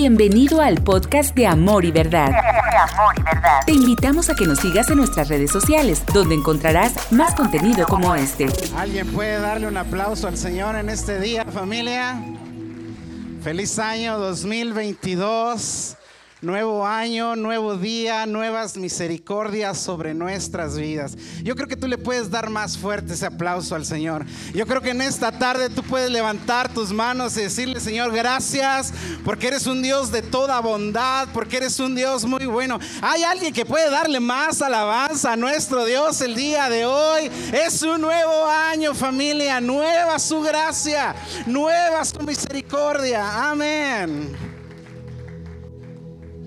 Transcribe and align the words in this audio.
Bienvenido 0.00 0.60
al 0.60 0.80
podcast 0.84 1.34
de 1.34 1.48
Amor 1.48 1.84
y 1.84 1.90
Verdad. 1.90 2.30
Te 3.66 3.72
invitamos 3.72 4.30
a 4.30 4.36
que 4.36 4.46
nos 4.46 4.60
sigas 4.60 4.88
en 4.90 4.98
nuestras 4.98 5.28
redes 5.28 5.50
sociales, 5.50 6.04
donde 6.14 6.36
encontrarás 6.36 7.10
más 7.10 7.34
contenido 7.34 7.84
como 7.84 8.14
este. 8.14 8.46
¿Alguien 8.76 9.08
puede 9.08 9.40
darle 9.40 9.66
un 9.66 9.76
aplauso 9.76 10.28
al 10.28 10.36
Señor 10.36 10.76
en 10.76 10.88
este 10.88 11.18
día, 11.18 11.44
familia? 11.46 12.22
Feliz 13.42 13.76
año 13.80 14.20
2022. 14.20 15.97
Nuevo 16.40 16.86
año, 16.86 17.34
nuevo 17.34 17.74
día, 17.74 18.24
nuevas 18.24 18.76
misericordias 18.76 19.76
sobre 19.76 20.14
nuestras 20.14 20.78
vidas. 20.78 21.18
Yo 21.42 21.56
creo 21.56 21.66
que 21.66 21.74
tú 21.74 21.88
le 21.88 21.98
puedes 21.98 22.30
dar 22.30 22.48
más 22.48 22.78
fuerte 22.78 23.14
ese 23.14 23.26
aplauso 23.26 23.74
al 23.74 23.84
Señor. 23.84 24.24
Yo 24.54 24.64
creo 24.64 24.80
que 24.80 24.90
en 24.90 25.02
esta 25.02 25.32
tarde 25.32 25.68
tú 25.68 25.82
puedes 25.82 26.12
levantar 26.12 26.72
tus 26.72 26.92
manos 26.92 27.36
y 27.36 27.40
decirle, 27.40 27.80
Señor, 27.80 28.12
gracias, 28.12 28.92
porque 29.24 29.48
eres 29.48 29.66
un 29.66 29.82
Dios 29.82 30.12
de 30.12 30.22
toda 30.22 30.60
bondad, 30.60 31.26
porque 31.34 31.56
eres 31.56 31.80
un 31.80 31.96
Dios 31.96 32.24
muy 32.24 32.46
bueno. 32.46 32.78
Hay 33.02 33.24
alguien 33.24 33.52
que 33.52 33.66
puede 33.66 33.90
darle 33.90 34.20
más 34.20 34.62
alabanza 34.62 35.32
a 35.32 35.36
nuestro 35.36 35.84
Dios 35.86 36.20
el 36.20 36.36
día 36.36 36.70
de 36.70 36.86
hoy. 36.86 37.32
Es 37.52 37.82
un 37.82 38.00
nuevo 38.00 38.46
año, 38.46 38.94
familia, 38.94 39.60
nueva 39.60 40.20
su 40.20 40.40
gracia, 40.40 41.16
nueva 41.46 42.04
su 42.04 42.20
misericordia. 42.20 43.50
Amén. 43.50 44.47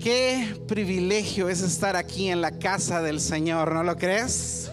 Qué 0.02 0.60
privilegio 0.66 1.48
es 1.48 1.62
estar 1.62 1.94
aquí 1.94 2.28
en 2.28 2.40
la 2.40 2.58
casa 2.58 3.00
del 3.02 3.20
Señor, 3.20 3.72
¿no 3.72 3.84
lo 3.84 3.96
crees? 3.96 4.68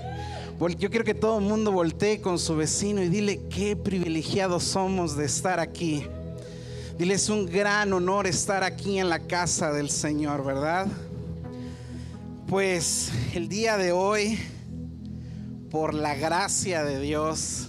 Yo 0.80 0.90
quiero 0.90 1.06
que 1.06 1.14
todo 1.14 1.38
el 1.38 1.46
mundo 1.46 1.72
voltee 1.72 2.20
con 2.20 2.40
su 2.40 2.56
vecino 2.56 3.04
y 3.04 3.10
dile 3.10 3.42
qué 3.48 3.76
privilegiados 3.76 4.64
somos 4.64 5.16
de 5.16 5.26
estar 5.26 5.60
aquí. 5.60 6.04
Dile, 6.98 7.14
es 7.14 7.30
un 7.30 7.46
gran 7.46 7.94
honor 7.94 8.26
estar 8.26 8.64
aquí 8.64 8.98
en 8.98 9.08
la 9.08 9.20
casa 9.20 9.72
del 9.72 9.92
Señor, 9.92 10.44
¿verdad? 10.44 10.88
Pues 12.48 13.12
el 13.36 13.50
día 13.50 13.78
de 13.78 13.92
hoy, 13.92 14.40
por 15.70 15.94
la 15.94 16.16
gracia 16.16 16.84
de 16.84 17.00
Dios 17.00 17.68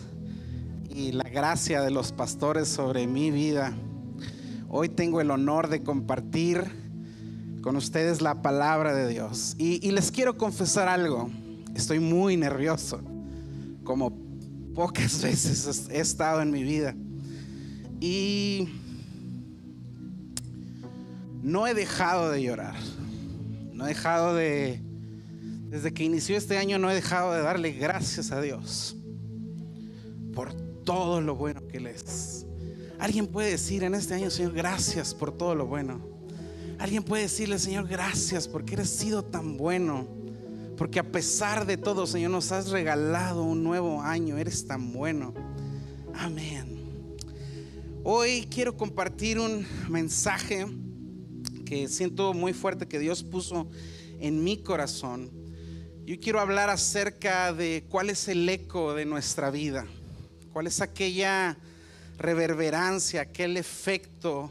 y 0.88 1.12
la 1.12 1.28
gracia 1.28 1.82
de 1.82 1.90
los 1.90 2.12
pastores 2.12 2.68
sobre 2.68 3.06
mi 3.06 3.30
vida, 3.30 3.74
hoy 4.70 4.88
tengo 4.88 5.20
el 5.20 5.30
honor 5.30 5.68
de 5.68 5.82
compartir 5.82 6.79
con 7.60 7.76
ustedes 7.76 8.20
la 8.22 8.42
palabra 8.42 8.94
de 8.94 9.08
Dios. 9.08 9.54
Y, 9.58 9.90
les 9.90 10.10
quiero 10.10 10.36
confesar 10.36 10.88
algo. 10.88 11.30
Estoy 11.74 12.00
muy 12.00 12.36
nervioso, 12.36 13.00
como 13.84 14.12
pocas 14.74 15.22
veces 15.22 15.88
he 15.90 16.00
estado 16.00 16.42
en 16.42 16.50
mi 16.50 16.62
vida. 16.62 16.94
Y 18.00 18.68
no 21.42 21.66
he 21.66 21.74
dejado 21.74 22.30
de 22.30 22.42
llorar. 22.42 22.76
No 23.72 23.84
he 23.84 23.88
dejado 23.88 24.34
de... 24.34 24.80
Desde 25.68 25.92
que 25.92 26.02
inició 26.02 26.36
este 26.36 26.58
año 26.58 26.78
no 26.78 26.90
he 26.90 26.94
dejado 26.94 27.32
de 27.32 27.42
darle 27.42 27.70
gracias 27.72 28.32
a 28.32 28.40
Dios 28.40 28.96
por 30.34 30.52
todo 30.84 31.20
lo 31.20 31.36
bueno 31.36 31.66
que 31.68 31.76
Él 31.76 31.86
es. 31.86 32.44
Alguien 32.98 33.28
puede 33.28 33.50
decir 33.50 33.84
en 33.84 33.94
este 33.94 34.14
año, 34.14 34.30
Señor, 34.30 34.52
gracias 34.52 35.14
por 35.14 35.30
todo 35.30 35.54
lo 35.54 35.66
bueno. 35.66 36.19
Alguien 36.80 37.02
puede 37.02 37.24
decirle, 37.24 37.58
Señor, 37.58 37.86
gracias 37.86 38.48
porque 38.48 38.72
eres 38.72 38.88
sido 38.88 39.22
tan 39.22 39.58
bueno. 39.58 40.08
Porque 40.78 40.98
a 40.98 41.12
pesar 41.12 41.66
de 41.66 41.76
todo, 41.76 42.06
Señor, 42.06 42.30
nos 42.30 42.52
has 42.52 42.70
regalado 42.70 43.44
un 43.44 43.62
nuevo 43.62 44.00
año. 44.00 44.38
Eres 44.38 44.66
tan 44.66 44.90
bueno. 44.90 45.34
Amén. 46.14 47.18
Hoy 48.02 48.48
quiero 48.50 48.78
compartir 48.78 49.38
un 49.38 49.66
mensaje 49.90 50.66
que 51.66 51.86
siento 51.86 52.32
muy 52.32 52.54
fuerte 52.54 52.88
que 52.88 52.98
Dios 52.98 53.24
puso 53.24 53.68
en 54.18 54.42
mi 54.42 54.62
corazón. 54.62 55.30
Yo 56.06 56.18
quiero 56.18 56.40
hablar 56.40 56.70
acerca 56.70 57.52
de 57.52 57.84
cuál 57.90 58.08
es 58.08 58.26
el 58.26 58.48
eco 58.48 58.94
de 58.94 59.04
nuestra 59.04 59.50
vida. 59.50 59.86
Cuál 60.50 60.66
es 60.66 60.80
aquella 60.80 61.58
reverberancia, 62.16 63.20
aquel 63.20 63.58
efecto 63.58 64.50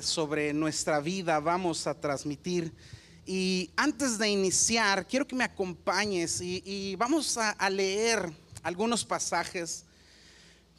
sobre 0.00 0.54
nuestra 0.54 1.00
vida 1.00 1.38
vamos 1.38 1.86
a 1.86 1.92
transmitir. 1.92 2.72
Y 3.26 3.70
antes 3.76 4.18
de 4.18 4.28
iniciar, 4.28 5.06
quiero 5.06 5.26
que 5.26 5.36
me 5.36 5.44
acompañes 5.44 6.40
y, 6.40 6.96
vamos 6.96 7.36
a, 7.36 7.70
leer 7.70 8.32
algunos 8.62 9.04
pasajes, 9.04 9.84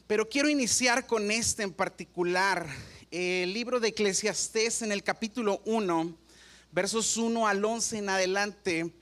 pero 0.06 0.28
quiero 0.28 0.48
iniciar 0.48 1.06
con 1.06 1.30
este 1.30 1.62
en 1.62 1.72
particular, 1.72 2.66
el 3.10 3.52
libro 3.52 3.78
de 3.78 3.88
Eclesiastés 3.88 4.82
en 4.82 4.92
el 4.92 5.02
capítulo 5.02 5.62
1, 5.64 6.12
versos 6.72 7.16
1 7.16 7.46
al 7.46 7.64
11 7.64 7.98
en 7.98 8.08
adelante. 8.08 8.92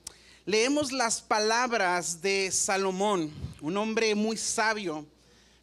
Leemos 0.44 0.92
las 0.92 1.22
palabras 1.22 2.20
de 2.20 2.50
Salomón, 2.52 3.32
un 3.62 3.76
hombre 3.76 4.14
muy 4.14 4.36
sabio, 4.36 5.06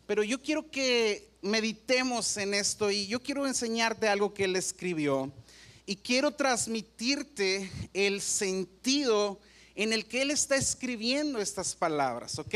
pero 0.09 0.23
yo 0.23 0.41
quiero 0.41 0.71
que 0.71 1.29
meditemos 1.43 2.35
en 2.37 2.55
esto 2.55 2.89
y 2.89 3.05
yo 3.05 3.21
quiero 3.21 3.45
enseñarte 3.45 4.07
algo 4.07 4.33
que 4.33 4.45
él 4.45 4.55
escribió 4.55 5.31
y 5.85 5.97
quiero 5.97 6.31
transmitirte 6.31 7.71
el 7.93 8.19
sentido 8.19 9.39
en 9.75 9.93
el 9.93 10.07
que 10.07 10.23
él 10.23 10.31
está 10.31 10.55
escribiendo 10.55 11.39
estas 11.39 11.75
palabras, 11.75 12.39
¿ok? 12.39 12.55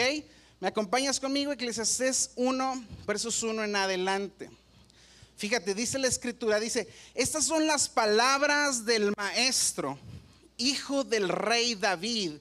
¿Me 0.60 0.68
acompañas 0.68 1.20
conmigo? 1.20 1.52
Eclesiastés 1.52 2.32
1, 2.38 2.86
versos 3.06 3.44
1 3.44 3.66
en 3.66 3.76
adelante. 3.76 4.50
Fíjate, 5.38 5.76
dice 5.76 6.00
la 6.00 6.08
escritura, 6.08 6.60
dice, 6.60 6.88
estas 7.14 7.46
son 7.46 7.68
las 7.68 7.88
palabras 7.88 8.84
del 8.84 9.14
maestro, 9.16 10.00
hijo 10.58 11.04
del 11.04 11.30
rey 11.30 11.76
David 11.76 12.32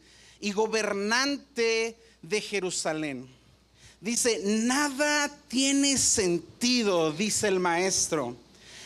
y 0.40 0.52
gobernante 0.52 1.98
de 2.22 2.40
Jerusalén 2.40 3.41
Dice, 4.02 4.40
nada 4.44 5.30
tiene 5.46 5.96
sentido, 5.96 7.12
dice 7.12 7.46
el 7.46 7.60
maestro. 7.60 8.34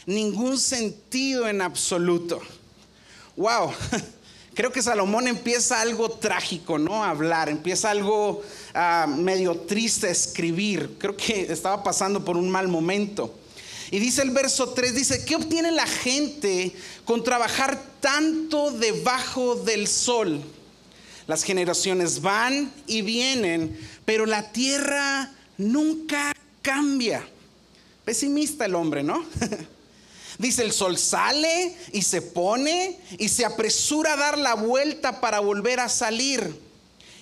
Ningún 0.04 0.58
sentido 0.58 1.48
en 1.48 1.62
absoluto. 1.62 2.38
Wow, 3.34 3.72
creo 4.54 4.70
que 4.70 4.82
Salomón 4.82 5.26
empieza 5.26 5.80
algo 5.80 6.10
trágico, 6.10 6.78
¿no? 6.78 7.02
A 7.02 7.08
hablar, 7.08 7.48
empieza 7.48 7.92
algo 7.92 8.42
ah, 8.74 9.06
medio 9.08 9.56
triste 9.60 10.08
a 10.08 10.10
escribir. 10.10 10.96
Creo 10.98 11.16
que 11.16 11.50
estaba 11.50 11.82
pasando 11.82 12.22
por 12.22 12.36
un 12.36 12.50
mal 12.50 12.68
momento. 12.68 13.34
Y 13.90 13.98
dice 13.98 14.20
el 14.20 14.32
verso 14.32 14.68
3, 14.68 14.94
dice, 14.94 15.24
¿qué 15.24 15.36
obtiene 15.36 15.72
la 15.72 15.86
gente 15.86 16.76
con 17.06 17.24
trabajar 17.24 17.82
tanto 18.00 18.70
debajo 18.70 19.54
del 19.54 19.86
sol? 19.86 20.42
Las 21.26 21.42
generaciones 21.42 22.20
van 22.20 22.72
y 22.86 23.02
vienen, 23.02 23.76
pero 24.06 24.24
la 24.24 24.50
tierra 24.52 25.30
nunca 25.58 26.34
cambia. 26.62 27.28
Pesimista 28.06 28.64
el 28.64 28.74
hombre, 28.74 29.02
¿no? 29.02 29.26
Dice, 30.38 30.62
el 30.62 30.72
sol 30.72 30.96
sale 30.96 31.76
y 31.92 32.02
se 32.02 32.22
pone 32.22 32.98
y 33.18 33.28
se 33.28 33.44
apresura 33.44 34.14
a 34.14 34.16
dar 34.16 34.38
la 34.38 34.54
vuelta 34.54 35.20
para 35.20 35.40
volver 35.40 35.80
a 35.80 35.88
salir. 35.88 36.54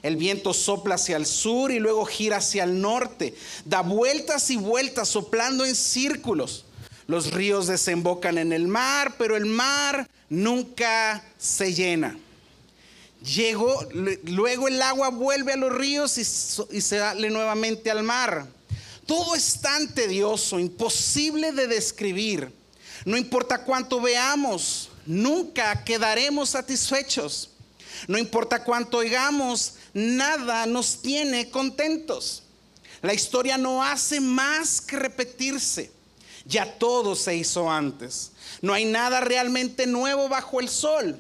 El 0.02 0.16
viento 0.16 0.52
sopla 0.52 0.96
hacia 0.96 1.16
el 1.16 1.24
sur 1.24 1.72
y 1.72 1.78
luego 1.78 2.04
gira 2.04 2.36
hacia 2.36 2.64
el 2.64 2.80
norte. 2.80 3.34
Da 3.64 3.80
vueltas 3.80 4.50
y 4.50 4.56
vueltas 4.56 5.08
soplando 5.08 5.64
en 5.64 5.74
círculos. 5.74 6.66
Los 7.06 7.32
ríos 7.32 7.66
desembocan 7.66 8.36
en 8.36 8.52
el 8.52 8.68
mar, 8.68 9.14
pero 9.16 9.36
el 9.36 9.46
mar 9.46 10.08
nunca 10.28 11.24
se 11.38 11.72
llena. 11.72 12.18
Llegó, 13.24 13.88
luego 14.24 14.68
el 14.68 14.82
agua 14.82 15.08
vuelve 15.08 15.54
a 15.54 15.56
los 15.56 15.72
ríos 15.72 16.18
y, 16.18 16.24
se 16.24 16.98
sale 16.98 17.30
nuevamente 17.30 17.90
al 17.90 18.02
mar. 18.02 18.46
Todo 19.06 19.34
es 19.34 19.60
tan 19.60 19.88
tedioso, 19.94 20.58
imposible 20.58 21.52
de 21.52 21.66
describir. 21.66 22.52
No 23.06 23.16
importa 23.16 23.64
cuánto 23.64 24.00
veamos, 24.00 24.90
nunca 25.06 25.84
quedaremos 25.84 26.50
satisfechos. 26.50 27.50
No 28.08 28.18
importa 28.18 28.62
cuánto 28.62 28.98
oigamos, 28.98 29.74
nada 29.94 30.66
nos 30.66 31.00
tiene 31.00 31.48
contentos. 31.48 32.42
La 33.00 33.14
historia 33.14 33.56
no 33.56 33.82
hace 33.82 34.20
más 34.20 34.82
que 34.82 34.96
repetirse. 34.96 35.90
Ya 36.44 36.78
todo 36.78 37.16
se 37.16 37.36
hizo 37.36 37.70
antes. 37.70 38.32
No 38.60 38.74
hay 38.74 38.84
nada 38.84 39.20
realmente 39.20 39.86
nuevo 39.86 40.28
bajo 40.28 40.60
el 40.60 40.68
sol. 40.68 41.18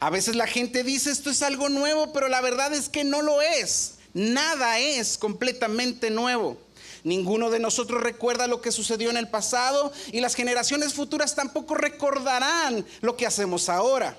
A 0.00 0.10
veces 0.10 0.36
la 0.36 0.46
gente 0.46 0.84
dice 0.84 1.10
esto 1.10 1.30
es 1.30 1.42
algo 1.42 1.68
nuevo, 1.68 2.12
pero 2.12 2.28
la 2.28 2.40
verdad 2.40 2.72
es 2.74 2.88
que 2.88 3.04
no 3.04 3.22
lo 3.22 3.40
es. 3.40 3.94
Nada 4.12 4.78
es 4.78 5.18
completamente 5.18 6.10
nuevo. 6.10 6.58
Ninguno 7.04 7.50
de 7.50 7.60
nosotros 7.60 8.02
recuerda 8.02 8.46
lo 8.48 8.60
que 8.60 8.72
sucedió 8.72 9.10
en 9.10 9.16
el 9.16 9.28
pasado 9.28 9.92
y 10.10 10.20
las 10.20 10.34
generaciones 10.34 10.92
futuras 10.92 11.36
tampoco 11.36 11.74
recordarán 11.74 12.84
lo 13.00 13.16
que 13.16 13.26
hacemos 13.26 13.68
ahora. 13.68 14.18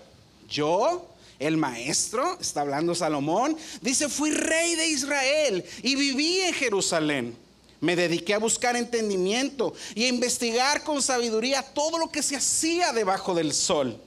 Yo, 0.49 1.05
el 1.37 1.57
maestro, 1.57 2.37
está 2.39 2.61
hablando 2.61 2.95
Salomón, 2.95 3.57
dice, 3.81 4.07
fui 4.07 4.31
rey 4.31 4.75
de 4.75 4.87
Israel 4.87 5.65
y 5.83 5.95
viví 5.95 6.39
en 6.39 6.53
Jerusalén. 6.53 7.37
Me 7.81 7.95
dediqué 7.95 8.33
a 8.33 8.39
buscar 8.39 8.75
entendimiento 8.75 9.73
y 9.93 10.05
a 10.05 10.07
investigar 10.07 10.83
con 10.83 11.01
sabiduría 11.01 11.61
todo 11.61 11.97
lo 11.99 12.09
que 12.09 12.23
se 12.23 12.35
hacía 12.35 12.93
debajo 12.93 13.35
del 13.35 13.53
sol, 13.53 14.01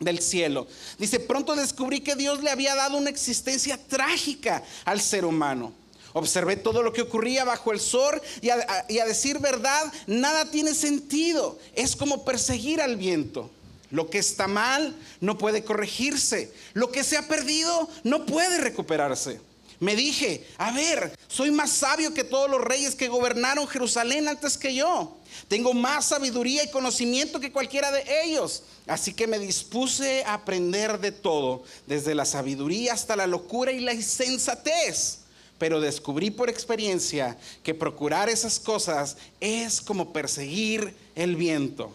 del 0.00 0.20
cielo. 0.20 0.66
Dice, 0.98 1.20
pronto 1.20 1.54
descubrí 1.54 2.00
que 2.00 2.16
Dios 2.16 2.42
le 2.42 2.50
había 2.50 2.74
dado 2.74 2.96
una 2.96 3.10
existencia 3.10 3.78
trágica 3.88 4.62
al 4.84 5.00
ser 5.00 5.24
humano. 5.24 5.72
Observé 6.12 6.56
todo 6.56 6.82
lo 6.82 6.92
que 6.92 7.02
ocurría 7.02 7.44
bajo 7.44 7.72
el 7.72 7.80
sol 7.80 8.20
y 8.40 8.50
a, 8.50 8.86
y 8.88 8.98
a 8.98 9.06
decir 9.06 9.38
verdad, 9.38 9.92
nada 10.06 10.50
tiene 10.50 10.74
sentido. 10.74 11.58
Es 11.74 11.94
como 11.96 12.24
perseguir 12.24 12.80
al 12.80 12.96
viento. 12.96 13.50
Lo 13.90 14.10
que 14.10 14.18
está 14.18 14.48
mal 14.48 14.94
no 15.20 15.38
puede 15.38 15.64
corregirse. 15.64 16.52
Lo 16.74 16.90
que 16.90 17.04
se 17.04 17.16
ha 17.16 17.28
perdido 17.28 17.88
no 18.04 18.26
puede 18.26 18.58
recuperarse. 18.58 19.40
Me 19.80 19.94
dije, 19.94 20.44
a 20.56 20.72
ver, 20.72 21.16
soy 21.28 21.52
más 21.52 21.70
sabio 21.70 22.12
que 22.12 22.24
todos 22.24 22.50
los 22.50 22.60
reyes 22.60 22.96
que 22.96 23.06
gobernaron 23.06 23.68
Jerusalén 23.68 24.26
antes 24.26 24.58
que 24.58 24.74
yo. 24.74 25.16
Tengo 25.46 25.72
más 25.72 26.06
sabiduría 26.06 26.64
y 26.64 26.70
conocimiento 26.70 27.38
que 27.38 27.52
cualquiera 27.52 27.92
de 27.92 28.04
ellos. 28.24 28.64
Así 28.88 29.12
que 29.12 29.28
me 29.28 29.38
dispuse 29.38 30.24
a 30.24 30.34
aprender 30.34 30.98
de 30.98 31.12
todo, 31.12 31.62
desde 31.86 32.16
la 32.16 32.24
sabiduría 32.24 32.92
hasta 32.92 33.14
la 33.14 33.28
locura 33.28 33.70
y 33.70 33.78
la 33.78 33.94
insensatez. 33.94 35.20
Pero 35.58 35.80
descubrí 35.80 36.30
por 36.30 36.50
experiencia 36.50 37.36
que 37.62 37.74
procurar 37.74 38.28
esas 38.28 38.58
cosas 38.58 39.16
es 39.38 39.80
como 39.80 40.12
perseguir 40.12 40.92
el 41.14 41.36
viento. 41.36 41.92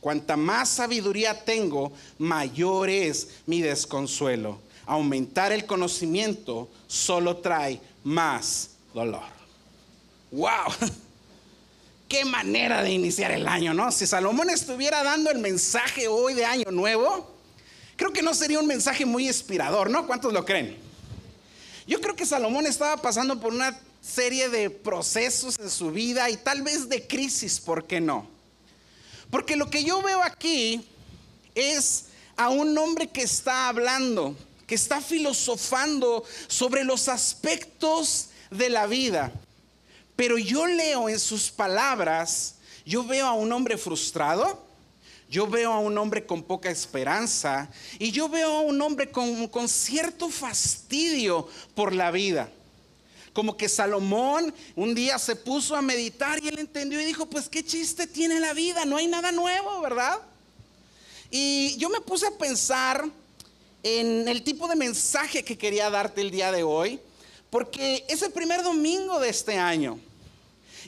Cuanta 0.00 0.36
más 0.36 0.68
sabiduría 0.68 1.44
tengo, 1.44 1.92
mayor 2.18 2.90
es 2.90 3.28
mi 3.46 3.62
desconsuelo 3.62 4.58
aumentar 4.86 5.52
el 5.52 5.66
conocimiento 5.66 6.68
solo 6.86 7.38
trae 7.38 7.80
más 8.04 8.70
dolor. 8.94 9.22
¡Wow! 10.30 10.72
Qué 12.08 12.24
manera 12.24 12.82
de 12.82 12.90
iniciar 12.90 13.30
el 13.30 13.48
año, 13.48 13.72
¿no? 13.72 13.90
Si 13.90 14.06
Salomón 14.06 14.50
estuviera 14.50 15.02
dando 15.02 15.30
el 15.30 15.38
mensaje 15.38 16.08
hoy 16.08 16.34
de 16.34 16.44
año 16.44 16.70
nuevo, 16.70 17.34
creo 17.96 18.12
que 18.12 18.22
no 18.22 18.34
sería 18.34 18.58
un 18.58 18.66
mensaje 18.66 19.06
muy 19.06 19.26
inspirador, 19.26 19.88
¿no? 19.88 20.06
¿Cuántos 20.06 20.32
lo 20.32 20.44
creen? 20.44 20.76
Yo 21.86 22.00
creo 22.00 22.14
que 22.14 22.26
Salomón 22.26 22.66
estaba 22.66 23.00
pasando 23.00 23.40
por 23.40 23.52
una 23.52 23.78
serie 24.02 24.48
de 24.48 24.68
procesos 24.68 25.58
en 25.58 25.70
su 25.70 25.90
vida 25.90 26.28
y 26.28 26.36
tal 26.36 26.62
vez 26.62 26.88
de 26.88 27.06
crisis, 27.06 27.60
¿por 27.60 27.86
qué 27.86 28.00
no? 28.00 28.26
Porque 29.30 29.56
lo 29.56 29.70
que 29.70 29.82
yo 29.82 30.02
veo 30.02 30.22
aquí 30.22 30.86
es 31.54 32.06
a 32.36 32.50
un 32.50 32.76
hombre 32.76 33.06
que 33.08 33.22
está 33.22 33.68
hablando 33.68 34.36
que 34.72 34.76
está 34.76 35.02
filosofando 35.02 36.24
sobre 36.48 36.82
los 36.82 37.10
aspectos 37.10 38.28
de 38.50 38.70
la 38.70 38.86
vida. 38.86 39.30
Pero 40.16 40.38
yo 40.38 40.64
leo 40.64 41.10
en 41.10 41.20
sus 41.20 41.50
palabras, 41.50 42.54
yo 42.86 43.04
veo 43.04 43.26
a 43.26 43.34
un 43.34 43.52
hombre 43.52 43.76
frustrado, 43.76 44.64
yo 45.28 45.46
veo 45.46 45.74
a 45.74 45.78
un 45.78 45.98
hombre 45.98 46.24
con 46.24 46.42
poca 46.42 46.70
esperanza 46.70 47.68
y 47.98 48.12
yo 48.12 48.30
veo 48.30 48.50
a 48.50 48.60
un 48.62 48.80
hombre 48.80 49.10
con, 49.10 49.46
con 49.48 49.68
cierto 49.68 50.30
fastidio 50.30 51.46
por 51.74 51.94
la 51.94 52.10
vida. 52.10 52.48
Como 53.34 53.58
que 53.58 53.68
Salomón 53.68 54.54
un 54.74 54.94
día 54.94 55.18
se 55.18 55.36
puso 55.36 55.76
a 55.76 55.82
meditar 55.82 56.42
y 56.42 56.48
él 56.48 56.58
entendió 56.58 56.98
y 56.98 57.04
dijo, 57.04 57.26
pues 57.26 57.46
qué 57.46 57.62
chiste 57.62 58.06
tiene 58.06 58.40
la 58.40 58.54
vida, 58.54 58.86
no 58.86 58.96
hay 58.96 59.06
nada 59.06 59.32
nuevo, 59.32 59.82
¿verdad? 59.82 60.18
Y 61.30 61.76
yo 61.76 61.90
me 61.90 62.00
puse 62.00 62.26
a 62.26 62.38
pensar 62.38 63.06
en 63.82 64.28
el 64.28 64.42
tipo 64.42 64.68
de 64.68 64.76
mensaje 64.76 65.44
que 65.44 65.58
quería 65.58 65.90
darte 65.90 66.20
el 66.20 66.30
día 66.30 66.52
de 66.52 66.62
hoy, 66.62 67.00
porque 67.50 68.04
es 68.08 68.22
el 68.22 68.32
primer 68.32 68.62
domingo 68.62 69.18
de 69.18 69.28
este 69.28 69.58
año. 69.58 69.98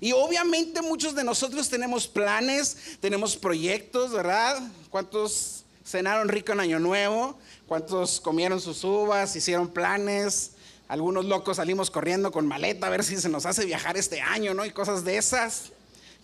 Y 0.00 0.12
obviamente 0.12 0.82
muchos 0.82 1.14
de 1.14 1.24
nosotros 1.24 1.68
tenemos 1.68 2.06
planes, 2.06 2.98
tenemos 3.00 3.36
proyectos, 3.36 4.12
¿verdad? 4.12 4.60
¿Cuántos 4.90 5.64
cenaron 5.84 6.28
rico 6.28 6.52
en 6.52 6.60
Año 6.60 6.78
Nuevo? 6.78 7.38
¿Cuántos 7.66 8.20
comieron 8.20 8.60
sus 8.60 8.82
uvas, 8.84 9.36
hicieron 9.36 9.68
planes? 9.68 10.52
Algunos 10.88 11.24
locos 11.24 11.56
salimos 11.56 11.90
corriendo 11.90 12.30
con 12.30 12.46
maleta 12.46 12.86
a 12.86 12.90
ver 12.90 13.04
si 13.04 13.16
se 13.16 13.28
nos 13.28 13.46
hace 13.46 13.64
viajar 13.64 13.96
este 13.96 14.20
año, 14.20 14.52
¿no? 14.54 14.64
Y 14.66 14.70
cosas 14.70 15.04
de 15.04 15.16
esas. 15.16 15.72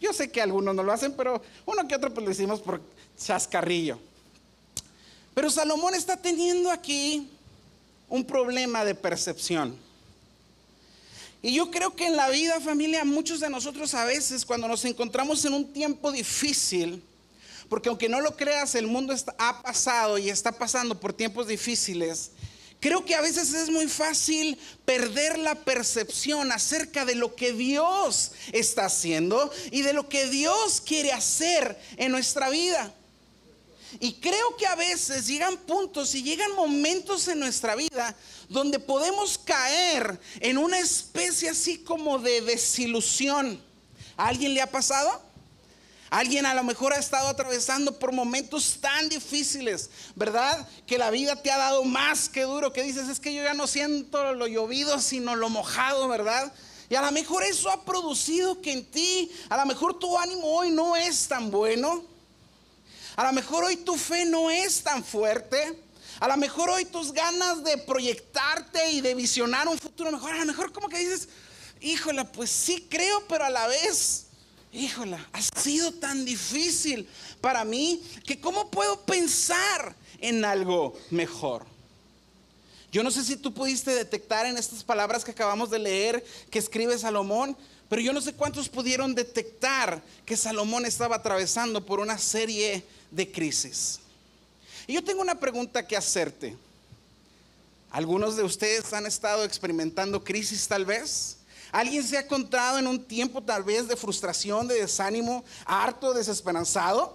Yo 0.01 0.13
sé 0.13 0.31
que 0.31 0.41
algunos 0.41 0.75
no 0.75 0.83
lo 0.83 0.93
hacen, 0.93 1.15
pero 1.17 1.43
uno 1.67 1.87
que 1.87 1.95
otro 1.95 2.13
pues 2.13 2.25
lo 2.25 2.33
hicimos 2.33 2.61
por 2.61 2.81
chascarrillo. 3.19 3.99
Pero 5.41 5.51
Salomón 5.51 5.95
está 5.95 6.19
teniendo 6.19 6.71
aquí 6.71 7.27
un 8.11 8.23
problema 8.27 8.85
de 8.85 8.95
percepción. 8.95 9.75
Y 11.41 11.55
yo 11.55 11.71
creo 11.71 11.97
que 11.97 12.09
en 12.09 12.17
la 12.17 12.29
vida, 12.29 12.61
familia, 12.61 13.07
muchos 13.07 13.41
de 13.41 13.49
nosotros 13.49 13.95
a 13.95 14.05
veces 14.05 14.45
cuando 14.45 14.69
nos 14.69 14.85
encontramos 14.85 15.43
en 15.47 15.55
un 15.55 15.73
tiempo 15.73 16.13
difícil, 16.13 17.03
porque 17.71 17.89
aunque 17.89 18.07
no 18.07 18.21
lo 18.21 18.37
creas, 18.37 18.75
el 18.75 18.87
mundo 18.87 19.15
ha 19.39 19.63
pasado 19.63 20.19
y 20.19 20.29
está 20.29 20.53
pasando 20.53 21.01
por 21.01 21.15
tiempos 21.15 21.47
difíciles, 21.47 22.33
creo 22.79 23.07
que 23.07 23.15
a 23.15 23.23
veces 23.23 23.55
es 23.55 23.71
muy 23.71 23.89
fácil 23.89 24.59
perder 24.85 25.39
la 25.39 25.55
percepción 25.55 26.53
acerca 26.53 27.07
de 27.07 27.15
lo 27.15 27.35
que 27.35 27.55
Dios 27.55 28.33
está 28.53 28.85
haciendo 28.85 29.51
y 29.71 29.81
de 29.81 29.95
lo 29.95 30.07
que 30.07 30.29
Dios 30.29 30.83
quiere 30.83 31.13
hacer 31.13 31.81
en 31.97 32.13
nuestra 32.13 32.51
vida. 32.51 32.95
Y 33.99 34.15
creo 34.15 34.57
que 34.57 34.67
a 34.67 34.77
veces 34.77 35.27
llegan 35.27 35.57
puntos 35.57 36.15
y 36.15 36.23
llegan 36.23 36.55
momentos 36.55 37.27
en 37.29 37.41
nuestra 37.41 37.75
vida 37.75 38.15
donde 38.49 38.79
podemos 38.79 39.39
caer 39.39 40.21
en 40.41 40.59
una 40.59 40.79
especie 40.79 41.49
así 41.49 41.79
como 41.79 42.19
de 42.19 42.41
desilusión. 42.43 43.61
¿A 44.17 44.29
alguien 44.29 44.55
le 44.55 44.63
ha 44.63 44.71
pasado? 44.71 45.23
Alguien 46.11 46.45
a 46.45 46.55
lo 46.55 46.65
mejor 46.65 46.93
ha 46.93 46.99
estado 46.99 47.29
atravesando 47.29 47.97
por 47.99 48.13
momentos 48.13 48.79
tan 48.81 49.09
difíciles, 49.09 49.91
¿verdad? 50.17 50.69
Que 50.85 50.99
la 50.99 51.11
vida 51.11 51.37
te 51.37 51.53
ha 51.53 51.57
dado 51.57 51.85
más 51.85 52.29
que 52.29 52.43
duro, 52.43 52.73
que 52.73 52.83
dices, 52.83 53.09
es 53.09 53.21
que 53.21 53.33
yo 53.33 53.45
ya 53.45 53.55
no 53.55 53.69
siento 53.69 54.35
lo 54.35 54.49
llovido, 54.49 55.01
sino 55.01 55.37
lo 55.37 55.49
mojado, 55.49 56.09
¿verdad? 56.09 56.53
Y 56.89 56.97
a 56.97 57.03
lo 57.03 57.13
mejor 57.13 57.45
eso 57.45 57.71
ha 57.71 57.85
producido 57.85 58.61
que 58.61 58.73
en 58.73 58.85
ti, 58.85 59.31
a 59.49 59.57
lo 59.57 59.67
mejor 59.67 60.01
tu 60.01 60.19
ánimo 60.19 60.49
hoy 60.49 60.73
no 60.73 60.97
es 60.97 61.29
tan 61.29 61.49
bueno. 61.53 62.10
A 63.17 63.25
lo 63.25 63.33
mejor 63.33 63.65
hoy 63.65 63.77
tu 63.77 63.97
fe 63.97 64.25
no 64.25 64.51
es 64.51 64.83
tan 64.83 65.05
fuerte. 65.05 65.79
A 66.21 66.29
lo 66.29 66.37
mejor 66.37 66.69
hoy 66.69 66.85
tus 66.85 67.13
ganas 67.13 67.65
de 67.65 67.79
proyectarte 67.79 68.93
y 68.93 69.01
de 69.01 69.15
visionar 69.15 69.69
un 69.69 69.79
futuro 69.79 70.13
mejor, 70.13 70.33
a 70.33 70.39
lo 70.39 70.45
mejor 70.45 70.71
como 70.71 70.89
que 70.89 70.99
dices, 70.99 71.29
híjola, 71.81 72.31
pues 72.31 72.51
sí 72.51 72.87
creo, 72.91 73.27
pero 73.27 73.45
a 73.45 73.51
la 73.51 73.67
vez, 73.67 74.27
híjola, 74.71 75.27
ha 75.33 75.41
sido 75.61 75.93
tan 75.93 76.27
difícil 76.27 77.09
para 77.41 77.65
mí 77.65 78.03
que 78.27 78.39
cómo 78.39 78.71
puedo 78.71 79.01
pensar 79.01 79.95
en 80.21 80.45
algo 80.45 80.95
mejor. 81.11 81.65
Yo 82.93 83.03
no 83.03 83.11
sé 83.11 83.25
si 83.25 83.37
tú 83.37 83.55
pudiste 83.55 83.93
detectar 83.95 84.47
en 84.47 84.59
estas 84.59 84.83
palabras 84.83 85.25
que 85.25 85.31
acabamos 85.31 85.71
de 85.71 85.79
leer 85.79 86.25
que 86.51 86.59
escribe 86.59 86.99
Salomón, 86.99 87.57
pero 87.89 88.03
yo 88.03 88.13
no 88.13 88.21
sé 88.21 88.35
cuántos 88.35 88.69
pudieron 88.69 89.15
detectar 89.15 90.03
que 90.27 90.37
Salomón 90.37 90.85
estaba 90.85 91.17
atravesando 91.17 91.87
por 91.87 92.01
una 92.01 92.19
serie 92.19 92.85
de 93.11 93.31
crisis. 93.31 94.01
Y 94.87 94.95
yo 94.95 95.05
tengo 95.05 95.21
una 95.23 95.39
pregunta 95.39 95.87
que 95.87 95.97
hacerte. 95.97 96.57
¿Algunos 97.91 98.37
de 98.37 98.45
ustedes 98.45 98.93
han 98.93 99.07
estado 99.07 99.45
experimentando 99.45 100.23
crisis 100.23 100.67
tal 100.69 100.85
vez? 100.85 101.37
¿Alguien 101.73 102.03
se 102.03 102.17
ha 102.17 102.21
encontrado 102.21 102.79
en 102.79 102.87
un 102.87 103.03
tiempo 103.03 103.43
tal 103.43 103.63
vez 103.63 103.87
de 103.87 103.97
frustración, 103.97 104.67
de 104.67 104.81
desánimo, 104.81 105.45
harto, 105.65 106.13
desesperanzado? 106.13 107.13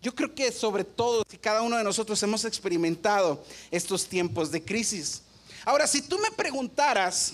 Yo 0.00 0.14
creo 0.14 0.34
que 0.34 0.52
sobre 0.52 0.84
todo, 0.84 1.24
si 1.28 1.36
cada 1.36 1.62
uno 1.62 1.76
de 1.76 1.84
nosotros 1.84 2.22
hemos 2.22 2.44
experimentado 2.44 3.42
estos 3.70 4.06
tiempos 4.06 4.50
de 4.50 4.62
crisis. 4.62 5.22
Ahora, 5.64 5.86
si 5.86 6.02
tú 6.02 6.18
me 6.18 6.30
preguntaras, 6.30 7.32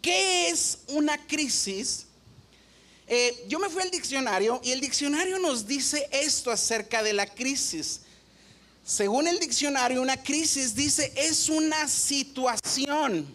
¿qué 0.00 0.48
es 0.48 0.78
una 0.86 1.18
crisis? 1.26 2.06
Eh, 3.08 3.44
yo 3.46 3.58
me 3.60 3.68
fui 3.68 3.82
al 3.82 3.90
diccionario 3.90 4.60
y 4.64 4.72
el 4.72 4.80
diccionario 4.80 5.38
nos 5.38 5.66
dice 5.66 6.08
esto 6.10 6.50
acerca 6.50 7.02
de 7.02 7.12
la 7.12 7.26
crisis. 7.26 8.00
Según 8.84 9.28
el 9.28 9.38
diccionario, 9.38 10.02
una 10.02 10.22
crisis 10.22 10.74
dice 10.74 11.12
es 11.16 11.48
una 11.48 11.88
situación, 11.88 13.26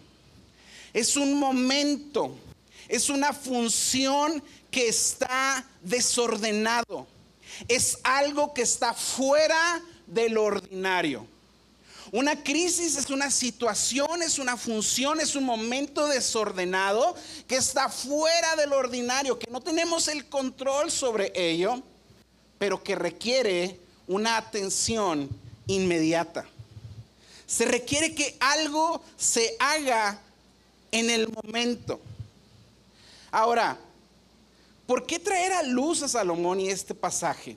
es 0.92 1.16
un 1.16 1.34
momento, 1.38 2.36
es 2.88 3.08
una 3.08 3.32
función 3.32 4.42
que 4.70 4.88
está 4.88 5.66
desordenado, 5.82 7.06
es 7.68 7.98
algo 8.02 8.52
que 8.54 8.62
está 8.62 8.94
fuera 8.94 9.82
del 10.06 10.36
ordinario. 10.36 11.26
Una 12.12 12.40
crisis 12.44 12.96
es 12.96 13.10
una 13.10 13.30
situación, 13.30 14.22
es 14.22 14.38
una 14.38 14.56
función, 14.56 15.18
es 15.18 15.34
un 15.34 15.44
momento 15.44 16.06
desordenado 16.06 17.16
que 17.48 17.56
está 17.56 17.88
fuera 17.88 18.54
del 18.54 18.72
ordinario, 18.72 19.38
que 19.38 19.50
no 19.50 19.60
tenemos 19.60 20.06
el 20.06 20.28
control 20.28 20.90
sobre 20.90 21.32
ello, 21.34 21.82
pero 22.58 22.82
que 22.82 22.94
requiere 22.94 23.80
una 24.06 24.36
atención 24.36 25.28
inmediata. 25.66 26.46
Se 27.46 27.64
requiere 27.64 28.14
que 28.14 28.36
algo 28.38 29.02
se 29.16 29.56
haga 29.58 30.20
en 30.92 31.10
el 31.10 31.28
momento. 31.32 31.98
Ahora, 33.30 33.78
¿Por 34.86 35.06
qué 35.06 35.18
traer 35.18 35.52
a 35.52 35.62
luz 35.62 36.02
a 36.02 36.08
Salomón 36.08 36.60
y 36.60 36.68
este 36.68 36.94
pasaje? 36.94 37.56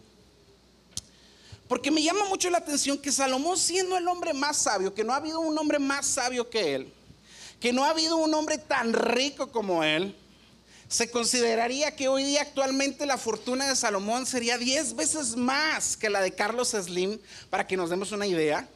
Porque 1.76 1.92
me 1.92 2.02
llama 2.02 2.24
mucho 2.30 2.50
la 2.50 2.60
atención 2.60 2.98
que 2.98 3.12
Salomón 3.12 3.58
siendo 3.58 3.98
el 3.98 4.08
hombre 4.08 4.34
más 4.34 4.56
sabio, 4.56 4.94
que 4.94 5.04
no 5.04 5.12
ha 5.12 5.18
habido 5.18 5.42
un 5.42 5.58
hombre 5.58 5.78
más 5.78 6.06
sabio 6.06 6.50
que 6.50 6.74
él, 6.74 6.94
que 7.60 7.74
no 7.74 7.84
ha 7.84 7.90
habido 7.90 8.16
un 8.16 8.34
hombre 8.34 8.58
tan 8.58 8.94
rico 8.94 9.52
como 9.52 9.84
él, 9.84 10.16
se 10.88 11.12
consideraría 11.12 11.94
que 11.94 12.08
hoy 12.08 12.24
día 12.24 12.44
actualmente 12.44 13.06
la 13.06 13.18
fortuna 13.18 13.68
de 13.68 13.76
Salomón 13.76 14.26
sería 14.26 14.58
10 14.58 14.96
veces 14.96 15.36
más 15.36 15.98
que 15.98 16.10
la 16.10 16.22
de 16.22 16.34
Carlos 16.34 16.70
Slim, 16.70 17.20
para 17.50 17.68
que 17.68 17.76
nos 17.76 17.90
demos 17.90 18.14
una 18.14 18.26
idea. 18.26 18.70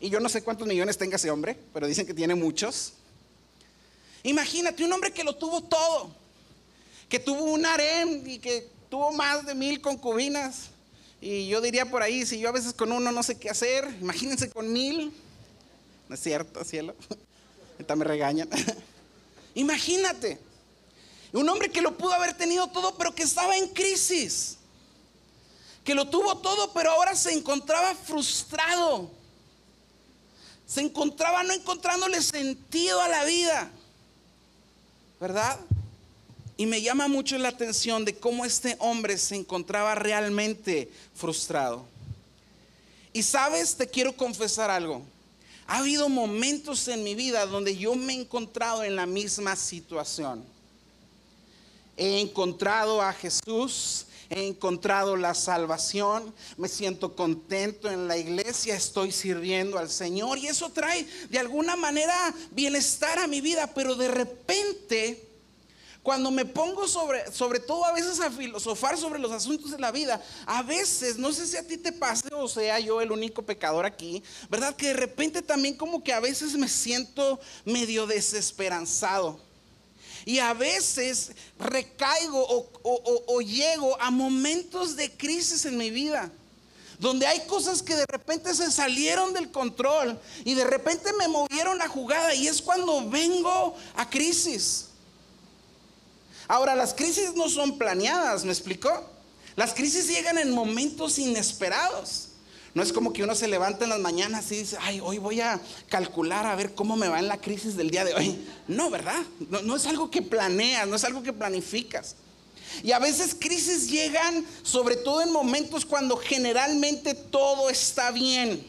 Y 0.00 0.08
yo 0.08 0.18
no 0.18 0.30
sé 0.30 0.42
cuántos 0.42 0.66
millones 0.66 0.96
tenga 0.96 1.16
ese 1.16 1.30
hombre, 1.30 1.58
pero 1.74 1.86
dicen 1.86 2.06
que 2.06 2.14
tiene 2.14 2.34
muchos. 2.34 2.94
Imagínate 4.22 4.82
un 4.82 4.94
hombre 4.94 5.12
que 5.12 5.24
lo 5.24 5.36
tuvo 5.36 5.62
todo, 5.62 6.10
que 7.10 7.18
tuvo 7.18 7.42
un 7.52 7.66
harem 7.66 8.26
y 8.26 8.38
que 8.38 8.66
tuvo 8.88 9.12
más 9.12 9.44
de 9.44 9.54
mil 9.54 9.82
concubinas 9.82 10.70
y 11.26 11.48
yo 11.48 11.60
diría 11.60 11.90
por 11.90 12.04
ahí, 12.04 12.24
si 12.24 12.38
yo 12.38 12.48
a 12.48 12.52
veces 12.52 12.72
con 12.72 12.92
uno 12.92 13.10
no 13.10 13.20
sé 13.24 13.36
qué 13.36 13.50
hacer, 13.50 13.96
imagínense 14.00 14.48
con 14.48 14.72
mil. 14.72 15.12
No 16.08 16.14
es 16.14 16.20
cierto, 16.20 16.62
cielo. 16.64 16.94
Ahorita 17.72 17.96
me 17.96 18.04
regañan. 18.04 18.48
Imagínate. 19.54 20.38
Un 21.32 21.48
hombre 21.48 21.68
que 21.68 21.82
lo 21.82 21.98
pudo 21.98 22.12
haber 22.12 22.36
tenido 22.36 22.68
todo, 22.68 22.96
pero 22.96 23.12
que 23.12 23.24
estaba 23.24 23.56
en 23.56 23.68
crisis. 23.70 24.58
Que 25.82 25.96
lo 25.96 26.08
tuvo 26.08 26.38
todo, 26.38 26.72
pero 26.72 26.92
ahora 26.92 27.16
se 27.16 27.32
encontraba 27.32 27.92
frustrado. 27.96 29.10
Se 30.64 30.80
encontraba 30.80 31.42
no 31.42 31.52
encontrándole 31.52 32.22
sentido 32.22 33.00
a 33.00 33.08
la 33.08 33.24
vida. 33.24 33.70
¿Verdad? 35.18 35.58
Y 36.56 36.66
me 36.66 36.80
llama 36.80 37.06
mucho 37.08 37.36
la 37.36 37.48
atención 37.48 38.04
de 38.04 38.16
cómo 38.16 38.44
este 38.44 38.76
hombre 38.78 39.18
se 39.18 39.36
encontraba 39.36 39.94
realmente 39.94 40.90
frustrado. 41.14 41.84
Y 43.12 43.22
sabes, 43.22 43.76
te 43.76 43.86
quiero 43.86 44.16
confesar 44.16 44.70
algo. 44.70 45.02
Ha 45.66 45.78
habido 45.78 46.08
momentos 46.08 46.86
en 46.88 47.02
mi 47.02 47.14
vida 47.14 47.44
donde 47.46 47.76
yo 47.76 47.94
me 47.94 48.14
he 48.14 48.20
encontrado 48.20 48.84
en 48.84 48.96
la 48.96 49.04
misma 49.06 49.56
situación. 49.56 50.44
He 51.96 52.20
encontrado 52.20 53.02
a 53.02 53.12
Jesús, 53.12 54.06
he 54.28 54.46
encontrado 54.46 55.16
la 55.16 55.34
salvación, 55.34 56.32
me 56.56 56.68
siento 56.68 57.16
contento 57.16 57.90
en 57.90 58.06
la 58.06 58.16
iglesia, 58.16 58.76
estoy 58.76 59.12
sirviendo 59.12 59.78
al 59.78 59.90
Señor 59.90 60.38
y 60.38 60.46
eso 60.46 60.70
trae 60.70 61.06
de 61.30 61.38
alguna 61.38 61.74
manera 61.76 62.34
bienestar 62.50 63.18
a 63.18 63.26
mi 63.26 63.40
vida, 63.40 63.72
pero 63.74 63.94
de 63.94 64.08
repente 64.08 65.25
cuando 66.06 66.30
me 66.30 66.44
pongo 66.44 66.86
sobre, 66.86 67.32
sobre 67.32 67.58
todo 67.58 67.84
a 67.84 67.92
veces 67.92 68.20
a 68.20 68.30
filosofar 68.30 68.96
sobre 68.96 69.18
los 69.18 69.32
asuntos 69.32 69.72
de 69.72 69.78
la 69.80 69.90
vida, 69.90 70.22
a 70.46 70.62
veces, 70.62 71.18
no 71.18 71.32
sé 71.32 71.48
si 71.48 71.56
a 71.56 71.66
ti 71.66 71.76
te 71.76 71.90
pase 71.90 72.28
o 72.32 72.46
sea 72.46 72.78
yo 72.78 73.00
el 73.00 73.10
único 73.10 73.42
pecador 73.42 73.84
aquí, 73.84 74.22
¿verdad? 74.48 74.76
Que 74.76 74.86
de 74.86 74.92
repente 74.92 75.42
también 75.42 75.76
como 75.76 76.04
que 76.04 76.12
a 76.12 76.20
veces 76.20 76.54
me 76.54 76.68
siento 76.68 77.40
medio 77.64 78.06
desesperanzado. 78.06 79.40
Y 80.24 80.38
a 80.38 80.54
veces 80.54 81.32
recaigo 81.58 82.40
o, 82.40 82.70
o, 83.26 83.40
llego 83.40 84.00
a 84.00 84.12
momentos 84.12 84.94
de 84.94 85.10
crisis 85.10 85.64
en 85.64 85.76
mi 85.76 85.90
vida 85.90 86.30
donde 87.00 87.26
hay 87.26 87.40
cosas 87.48 87.82
que 87.82 87.96
de 87.96 88.06
repente 88.06 88.54
se 88.54 88.70
salieron 88.70 89.34
del 89.34 89.50
control 89.50 90.20
y 90.44 90.54
de 90.54 90.66
repente 90.66 91.12
me 91.14 91.26
movieron 91.26 91.78
la 91.78 91.88
jugada 91.88 92.32
y 92.32 92.46
es 92.46 92.62
cuando 92.62 93.10
vengo 93.10 93.74
a 93.96 94.08
crisis. 94.08 94.90
Ahora, 96.48 96.74
las 96.74 96.94
crisis 96.94 97.34
no 97.34 97.48
son 97.48 97.78
planeadas, 97.78 98.44
¿me 98.44 98.52
explicó? 98.52 98.90
Las 99.56 99.74
crisis 99.74 100.08
llegan 100.08 100.38
en 100.38 100.50
momentos 100.52 101.18
inesperados. 101.18 102.28
No 102.74 102.82
es 102.82 102.92
como 102.92 103.12
que 103.12 103.24
uno 103.24 103.34
se 103.34 103.48
levanta 103.48 103.84
en 103.84 103.90
las 103.90 104.00
mañanas 104.00 104.52
y 104.52 104.56
dice, 104.56 104.76
ay, 104.82 105.00
hoy 105.02 105.16
voy 105.16 105.40
a 105.40 105.58
calcular 105.88 106.44
a 106.44 106.54
ver 106.54 106.74
cómo 106.74 106.94
me 106.94 107.08
va 107.08 107.18
en 107.18 107.26
la 107.26 107.40
crisis 107.40 107.74
del 107.74 107.90
día 107.90 108.04
de 108.04 108.14
hoy. 108.14 108.46
No, 108.68 108.90
¿verdad? 108.90 109.22
No, 109.48 109.62
no 109.62 109.76
es 109.76 109.86
algo 109.86 110.10
que 110.10 110.20
planeas, 110.20 110.86
no 110.86 110.96
es 110.96 111.04
algo 111.04 111.22
que 111.22 111.32
planificas. 111.32 112.16
Y 112.82 112.92
a 112.92 112.98
veces 112.98 113.34
crisis 113.38 113.90
llegan 113.90 114.44
sobre 114.62 114.96
todo 114.96 115.22
en 115.22 115.32
momentos 115.32 115.86
cuando 115.86 116.18
generalmente 116.18 117.14
todo 117.14 117.70
está 117.70 118.10
bien. 118.10 118.66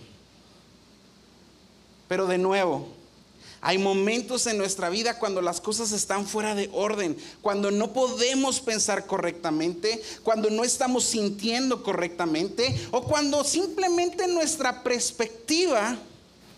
Pero 2.07 2.27
de 2.27 2.37
nuevo, 2.37 2.87
hay 3.67 3.77
momentos 3.77 4.47
en 4.47 4.57
nuestra 4.57 4.89
vida 4.89 5.19
cuando 5.19 5.41
las 5.41 5.59
cosas 5.59 5.91
están 5.91 6.25
fuera 6.25 6.55
de 6.55 6.69
orden, 6.71 7.17
cuando 7.41 7.69
no 7.69 7.91
podemos 7.91 8.61
pensar 8.61 9.05
correctamente, 9.05 10.01
cuando 10.23 10.49
no 10.49 10.63
estamos 10.63 11.03
sintiendo 11.03 11.83
correctamente 11.83 12.87
o 12.91 13.03
cuando 13.03 13.43
simplemente 13.43 14.25
nuestra 14.29 14.83
perspectiva 14.83 15.97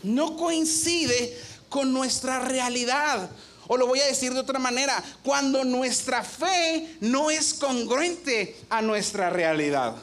no 0.04 0.38
coincide 0.38 1.36
con 1.68 1.92
nuestra 1.94 2.42
realidad. 2.42 3.32
O 3.66 3.76
lo 3.76 3.88
voy 3.88 4.02
a 4.02 4.06
decir 4.06 4.32
de 4.32 4.42
otra 4.42 4.60
manera, 4.60 5.04
cuando 5.24 5.64
nuestra 5.64 6.24
fe 6.24 6.96
no 7.02 7.32
es 7.32 7.56
congruente 7.56 8.56
a 8.70 8.84
nuestra 8.84 9.32
realidad. 9.32 9.96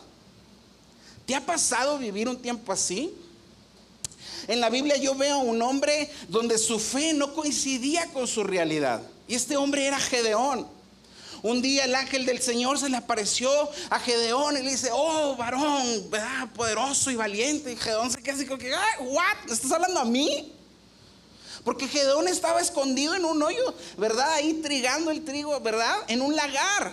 ¿Te 1.25 1.37
ha 1.37 1.47
pasado 1.47 1.99
vivir 1.99 2.29
un 2.29 2.43
tiempo 2.43 2.73
así? 2.73 3.15
En 4.49 4.61
la 4.61 4.71
Biblia 4.71 4.97
yo 4.97 5.15
veo 5.15 5.37
a 5.37 5.43
un 5.43 5.61
hombre 5.63 6.11
donde 6.29 6.59
su 6.59 6.79
fe 6.79 7.13
no 7.13 7.35
coincidía 7.35 8.07
con 8.13 8.27
su 8.27 8.45
realidad. 8.45 9.03
Y 9.27 9.35
este 9.35 9.57
hombre 9.57 9.87
era 9.87 9.99
Gedeón. 9.99 10.69
Un 11.43 11.63
día 11.63 11.85
el 11.85 11.95
ángel 11.95 12.27
del 12.27 12.41
Señor 12.41 12.79
se 12.79 12.89
le 12.89 12.97
apareció 12.97 13.51
a 13.91 14.01
Gedeón 14.01 14.57
y 14.57 14.63
le 14.63 14.71
dice, 14.71 14.91
oh 14.93 15.37
varón, 15.37 16.11
¿verdad? 16.11 16.49
poderoso 16.55 17.11
y 17.11 17.17
valiente. 17.17 17.73
Y 17.73 17.77
Gedeón 17.77 18.11
se 18.11 18.23
queda 18.23 18.35
así 18.35 18.47
como 18.47 18.59
que, 18.59 18.71
¿what? 19.01 19.51
¿Estás 19.51 19.71
hablando 19.73 20.01
a 20.01 20.05
mí? 20.05 20.53
Porque 21.65 21.89
Gedeón 21.89 22.29
estaba 22.29 22.61
escondido 22.61 23.15
en 23.17 23.25
un 23.25 23.43
hoyo, 23.43 23.75
¿verdad? 23.97 24.33
Ahí 24.35 24.55
trigando 24.55 25.11
el 25.11 25.25
trigo, 25.25 25.59
¿verdad? 25.61 25.97
En 26.07 26.21
un 26.21 26.37
lagar. 26.37 26.93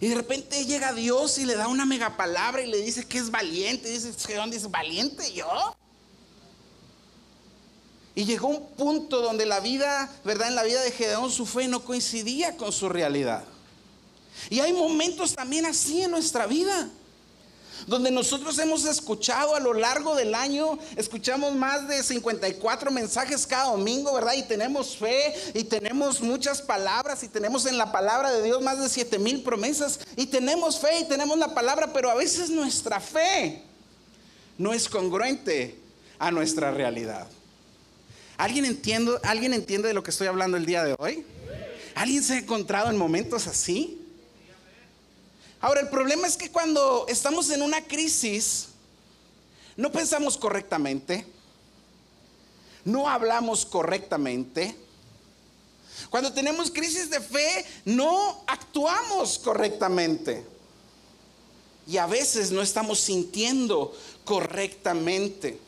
Y 0.00 0.08
de 0.08 0.14
repente 0.14 0.64
llega 0.64 0.92
Dios 0.92 1.38
y 1.38 1.44
le 1.44 1.56
da 1.56 1.66
una 1.66 1.84
mega 1.84 2.16
palabra 2.16 2.62
y 2.62 2.70
le 2.70 2.78
dice 2.78 3.06
que 3.06 3.18
es 3.18 3.30
valiente. 3.30 3.88
Y 3.88 3.92
dice, 3.94 4.12
Gedeón 4.24 4.50
dice, 4.50 4.68
¿valiente 4.68 5.32
yo? 5.32 5.76
Y 8.18 8.24
llegó 8.24 8.48
un 8.48 8.66
punto 8.70 9.22
donde 9.22 9.46
la 9.46 9.60
vida, 9.60 10.10
¿verdad? 10.24 10.48
En 10.48 10.56
la 10.56 10.64
vida 10.64 10.82
de 10.82 10.90
Gedeón 10.90 11.30
su 11.30 11.46
fe 11.46 11.68
no 11.68 11.84
coincidía 11.84 12.56
con 12.56 12.72
su 12.72 12.88
realidad. 12.88 13.44
Y 14.50 14.58
hay 14.58 14.72
momentos 14.72 15.36
también 15.36 15.66
así 15.66 16.02
en 16.02 16.10
nuestra 16.10 16.48
vida, 16.48 16.90
donde 17.86 18.10
nosotros 18.10 18.58
hemos 18.58 18.84
escuchado 18.86 19.54
a 19.54 19.60
lo 19.60 19.72
largo 19.72 20.16
del 20.16 20.34
año, 20.34 20.80
escuchamos 20.96 21.54
más 21.54 21.86
de 21.86 22.02
54 22.02 22.90
mensajes 22.90 23.46
cada 23.46 23.70
domingo, 23.70 24.12
¿verdad? 24.14 24.34
Y 24.34 24.42
tenemos 24.42 24.96
fe 24.96 25.32
y 25.54 25.62
tenemos 25.62 26.20
muchas 26.20 26.60
palabras 26.60 27.22
y 27.22 27.28
tenemos 27.28 27.66
en 27.66 27.78
la 27.78 27.92
palabra 27.92 28.32
de 28.32 28.42
Dios 28.42 28.60
más 28.60 28.80
de 28.80 28.88
7 28.88 29.20
mil 29.20 29.44
promesas 29.44 30.00
y 30.16 30.26
tenemos 30.26 30.80
fe 30.80 31.02
y 31.02 31.04
tenemos 31.04 31.38
la 31.38 31.54
palabra, 31.54 31.92
pero 31.92 32.10
a 32.10 32.16
veces 32.16 32.50
nuestra 32.50 32.98
fe 32.98 33.62
no 34.58 34.72
es 34.74 34.88
congruente 34.88 35.78
a 36.18 36.32
nuestra 36.32 36.72
realidad. 36.72 37.28
¿Alguien 38.38 38.64
entiende, 38.64 39.18
¿Alguien 39.24 39.52
entiende 39.52 39.88
de 39.88 39.94
lo 39.94 40.04
que 40.04 40.12
estoy 40.12 40.28
hablando 40.28 40.56
el 40.56 40.64
día 40.64 40.84
de 40.84 40.94
hoy? 41.00 41.26
¿Alguien 41.96 42.22
se 42.22 42.34
ha 42.34 42.38
encontrado 42.38 42.88
en 42.88 42.96
momentos 42.96 43.48
así? 43.48 44.00
Ahora, 45.60 45.80
el 45.80 45.88
problema 45.88 46.28
es 46.28 46.36
que 46.36 46.48
cuando 46.48 47.04
estamos 47.08 47.50
en 47.50 47.62
una 47.62 47.82
crisis, 47.82 48.68
no 49.76 49.90
pensamos 49.90 50.38
correctamente, 50.38 51.26
no 52.84 53.08
hablamos 53.08 53.66
correctamente. 53.66 54.76
Cuando 56.08 56.32
tenemos 56.32 56.70
crisis 56.70 57.10
de 57.10 57.20
fe, 57.20 57.66
no 57.84 58.44
actuamos 58.46 59.36
correctamente. 59.40 60.46
Y 61.88 61.96
a 61.96 62.06
veces 62.06 62.52
no 62.52 62.62
estamos 62.62 63.00
sintiendo 63.00 63.92
correctamente. 64.24 65.58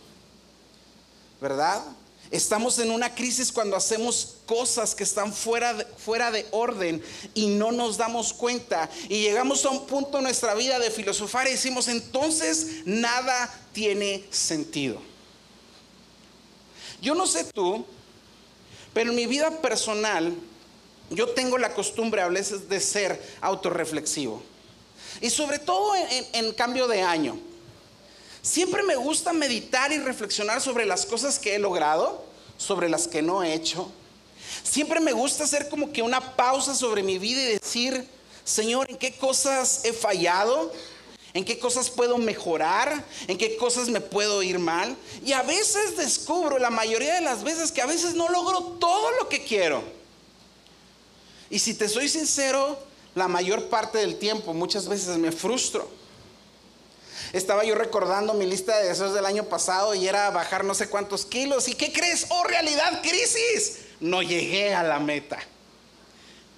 ¿Verdad? 1.41 1.83
Estamos 2.31 2.79
en 2.79 2.93
una 2.93 3.13
crisis 3.13 3.51
cuando 3.51 3.77
hacemos 3.77 4.37
cosas 4.47 4.95
que 4.95 5.03
están 5.03 5.33
fuera 5.33 5.75
de, 5.75 5.85
fuera 5.85 6.31
de 6.31 6.47
orden 6.53 7.03
y 7.35 7.49
no 7.49 7.73
nos 7.73 7.97
damos 7.97 8.33
cuenta. 8.33 8.89
Y 9.09 9.23
llegamos 9.23 9.65
a 9.65 9.71
un 9.71 9.85
punto 9.87 10.19
en 10.19 10.25
nuestra 10.25 10.55
vida 10.55 10.79
de 10.79 10.93
filosofar 10.93 11.49
y 11.49 11.53
decimos, 11.53 11.89
entonces 11.89 12.85
nada 12.85 13.53
tiene 13.73 14.25
sentido. 14.31 15.03
Yo 17.03 17.17
no 17.17 17.27
sé 17.27 17.45
tú, 17.53 17.85
pero 18.95 19.11
en 19.11 19.17
mi 19.17 19.27
vida 19.27 19.51
personal 19.61 20.33
yo 21.11 21.31
tengo 21.31 21.59
la 21.59 21.75
costumbre 21.75 22.23
a 22.23 22.29
veces 22.29 22.69
de 22.69 22.79
ser 22.79 23.21
autorreflexivo. 23.41 24.41
Y 25.21 25.31
sobre 25.31 25.59
todo 25.59 25.95
en 26.33 26.53
cambio 26.53 26.87
de 26.87 27.03
año. 27.03 27.50
Siempre 28.43 28.83
me 28.83 28.97
gusta 28.97 29.33
meditar 29.33 29.93
y 29.93 29.99
reflexionar 29.99 30.61
sobre 30.61 30.87
las 30.87 31.05
cosas 31.05 31.39
que 31.39 31.55
he 31.55 31.59
logrado, 31.59 32.25
sobre 32.57 32.89
las 32.89 33.07
que 33.07 33.23
no 33.23 33.43
he 33.43 33.53
hecho. 33.53 33.91
Siempre 34.63 35.01
me 35.01 35.13
gusta 35.13 35.45
hacer 35.45 35.69
como 35.69 35.93
que 35.93 36.03
una 36.03 36.37
pausa 36.37 36.75
sobre 36.75 37.03
mi 37.03 37.19
vida 37.19 37.43
y 37.43 37.59
decir, 37.59 38.07
Señor, 38.45 38.89
¿en 38.91 38.97
qué 38.97 39.13
cosas 39.17 39.85
he 39.85 39.93
fallado? 39.93 40.73
¿En 41.33 41.45
qué 41.45 41.59
cosas 41.59 41.91
puedo 41.91 42.19
mejorar? 42.19 43.05
¿En 43.29 43.39
qué 43.39 43.57
cosas 43.57 43.89
me 43.89 44.01
puedo 44.01 44.43
ir 44.43 44.59
mal? 44.59 44.97
Y 45.25 45.33
a 45.33 45.43
veces 45.43 45.97
descubro, 45.97 46.59
la 46.59 46.71
mayoría 46.71 47.15
de 47.15 47.21
las 47.21 47.45
veces, 47.45 47.71
que 47.71 47.83
a 47.83 47.87
veces 47.87 48.15
no 48.15 48.29
logro 48.29 48.63
todo 48.81 49.13
lo 49.13 49.29
que 49.29 49.45
quiero. 49.45 49.83
Y 51.51 51.59
si 51.59 51.75
te 51.75 51.89
soy 51.89 52.09
sincero, 52.09 52.79
la 53.15 53.29
mayor 53.29 53.69
parte 53.69 53.99
del 53.99 54.19
tiempo 54.19 54.55
muchas 54.55 54.89
veces 54.89 55.17
me 55.19 55.31
frustro. 55.31 56.00
Estaba 57.33 57.65
yo 57.65 57.77
recordando 57.77 58.35
mi 58.35 58.45
lista 58.45 58.77
de 58.79 58.89
deseos 58.89 59.15
del 59.15 59.25
año 59.25 59.45
pasado 59.45 59.95
y 59.95 60.09
era 60.09 60.31
bajar 60.31 60.65
no 60.65 60.75
sé 60.75 60.89
cuántos 60.89 61.25
kilos. 61.25 61.69
¿Y 61.69 61.75
qué 61.75 61.93
crees? 61.93 62.27
Oh, 62.29 62.43
realidad, 62.45 63.01
crisis. 63.03 63.81
No 64.01 64.23
llegué 64.23 64.75
a 64.75 64.83
la 64.83 64.99
meta. 64.99 65.39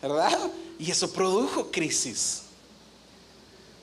¿Verdad? 0.01 0.39
Y 0.79 0.91
eso 0.91 1.13
produjo 1.13 1.71
crisis. 1.71 2.43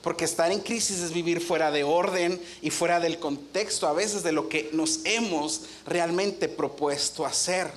Porque 0.02 0.24
estar 0.24 0.50
en 0.50 0.60
crisis 0.60 0.98
es 0.98 1.12
vivir 1.12 1.40
fuera 1.40 1.70
de 1.70 1.84
orden 1.84 2.40
y 2.62 2.70
fuera 2.70 2.98
del 2.98 3.18
contexto 3.18 3.86
a 3.86 3.92
veces 3.92 4.22
de 4.22 4.32
lo 4.32 4.48
que 4.48 4.70
nos 4.72 5.00
hemos 5.04 5.62
realmente 5.86 6.48
propuesto 6.48 7.24
hacer. 7.24 7.70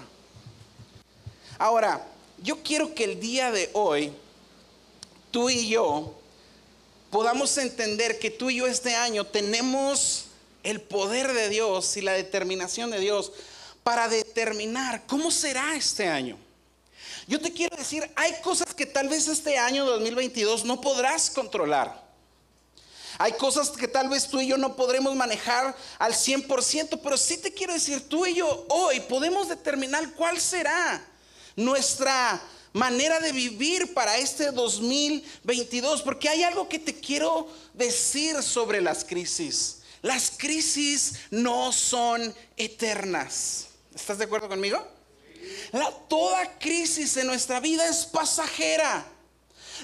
Ahora, 1.60 2.08
yo 2.42 2.64
quiero 2.64 2.96
que 2.96 3.04
el 3.04 3.20
día 3.20 3.52
de 3.52 3.70
hoy, 3.74 4.12
tú 5.32 5.50
y 5.50 5.68
yo, 5.68 6.14
podamos 7.14 7.56
entender 7.60 8.18
que 8.18 8.32
tú 8.32 8.50
y 8.50 8.56
yo 8.56 8.66
este 8.66 8.96
año 8.96 9.24
tenemos 9.24 10.26
el 10.64 10.82
poder 10.82 11.32
de 11.32 11.48
Dios 11.48 11.96
y 11.96 12.02
la 12.02 12.14
determinación 12.14 12.90
de 12.90 13.00
Dios 13.00 13.32
para 13.84 14.08
determinar 14.08 15.04
cómo 15.06 15.30
será 15.30 15.76
este 15.76 16.08
año. 16.08 16.40
Yo 17.28 17.40
te 17.40 17.54
quiero 17.54 17.78
decir, 17.78 18.10
hay 18.16 18.34
cosas 18.42 18.74
que 18.74 18.88
tal 18.88 19.10
vez 19.10 19.28
este 19.28 19.60
año 19.60 19.86
2022 19.86 20.66
no 20.66 20.82
podrás 20.82 21.30
controlar. 21.30 22.04
Hay 23.20 23.34
cosas 23.34 23.70
que 23.70 23.88
tal 23.88 24.10
vez 24.10 24.28
tú 24.28 24.42
y 24.42 24.48
yo 24.48 24.58
no 24.58 24.76
podremos 24.76 25.16
manejar 25.16 25.78
al 26.00 26.14
100%, 26.14 27.00
pero 27.04 27.16
sí 27.16 27.38
te 27.38 27.54
quiero 27.54 27.74
decir, 27.74 28.10
tú 28.10 28.26
y 28.26 28.34
yo 28.34 28.66
hoy 28.70 29.00
podemos 29.02 29.50
determinar 29.50 30.14
cuál 30.14 30.42
será 30.42 31.06
nuestra 31.56 32.42
manera 32.74 33.20
de 33.20 33.32
vivir 33.32 33.94
para 33.94 34.18
este 34.18 34.52
2022, 34.52 36.02
porque 36.02 36.28
hay 36.30 36.44
algo 36.44 36.68
que 36.68 36.80
te 36.80 37.00
quiero 37.00 37.48
decir 37.74 38.42
sobre 38.42 38.82
las 38.82 39.06
crisis. 39.06 39.80
Las 40.02 40.32
crisis 40.32 41.14
no 41.32 41.72
son 41.72 42.36
eternas. 42.58 43.68
¿Estás 43.96 44.18
de 44.18 44.26
acuerdo 44.26 44.50
conmigo? 44.50 44.86
La, 45.72 45.90
toda 46.10 46.60
crisis 46.60 47.16
en 47.18 47.28
nuestra 47.28 47.60
vida 47.60 47.88
es 47.88 48.06
pasajera. 48.06 49.06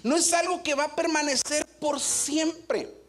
No 0.03 0.15
es 0.17 0.33
algo 0.33 0.61
que 0.63 0.75
va 0.75 0.85
a 0.85 0.95
permanecer 0.95 1.65
por 1.79 1.99
siempre. 1.99 2.99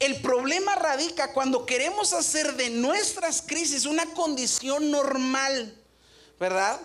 El 0.00 0.20
problema 0.20 0.74
radica 0.74 1.32
cuando 1.32 1.64
queremos 1.64 2.12
hacer 2.12 2.54
de 2.54 2.70
nuestras 2.70 3.42
crisis 3.42 3.86
una 3.86 4.06
condición 4.14 4.90
normal, 4.90 5.74
¿verdad? 6.38 6.80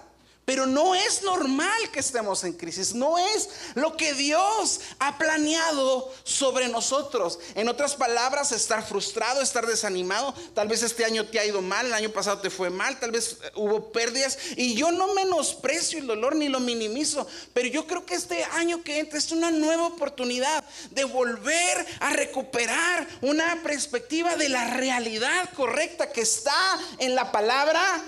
Pero 0.45 0.65
no 0.65 0.93
es 0.93 1.23
normal 1.23 1.89
que 1.91 2.01
estemos 2.01 2.43
en 2.43 2.51
crisis, 2.51 2.93
no 2.93 3.17
es 3.17 3.49
lo 3.75 3.95
que 3.95 4.13
Dios 4.13 4.81
ha 4.99 5.17
planeado 5.17 6.13
sobre 6.25 6.67
nosotros. 6.67 7.39
En 7.55 7.69
otras 7.69 7.95
palabras, 7.95 8.51
estar 8.51 8.85
frustrado, 8.85 9.41
estar 9.41 9.65
desanimado, 9.65 10.33
tal 10.53 10.67
vez 10.67 10.83
este 10.83 11.05
año 11.05 11.25
te 11.25 11.39
ha 11.39 11.45
ido 11.45 11.61
mal, 11.61 11.85
el 11.85 11.93
año 11.93 12.09
pasado 12.09 12.39
te 12.39 12.49
fue 12.49 12.69
mal, 12.69 12.99
tal 12.99 13.11
vez 13.11 13.37
eh, 13.41 13.51
hubo 13.55 13.93
pérdidas 13.93 14.37
y 14.57 14.75
yo 14.75 14.91
no 14.91 15.13
menosprecio 15.13 15.99
el 15.99 16.07
dolor 16.07 16.35
ni 16.35 16.49
lo 16.49 16.59
minimizo, 16.59 17.25
pero 17.53 17.69
yo 17.69 17.87
creo 17.87 18.05
que 18.05 18.15
este 18.15 18.43
año 18.43 18.83
que 18.83 18.99
entra 18.99 19.19
es 19.19 19.31
una 19.31 19.49
nueva 19.49 19.87
oportunidad 19.87 20.65
de 20.91 21.05
volver 21.05 21.85
a 22.01 22.09
recuperar 22.09 23.07
una 23.21 23.63
perspectiva 23.63 24.35
de 24.35 24.49
la 24.49 24.71
realidad 24.71 25.49
correcta 25.55 26.11
que 26.11 26.21
está 26.21 26.77
en 26.99 27.15
la 27.15 27.31
palabra 27.31 28.03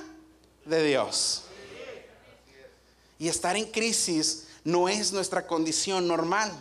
de 0.66 0.84
Dios. 0.84 1.45
Y 3.20 3.28
estar 3.28 3.56
en 3.56 3.66
crisis 3.66 4.46
no 4.64 4.90
es 4.90 5.12
nuestra 5.12 5.48
condición 5.48 6.08
normal. 6.08 6.52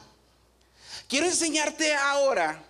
Quiero 1.09 1.27
enseñarte 1.27 1.95
ahora 1.95 2.63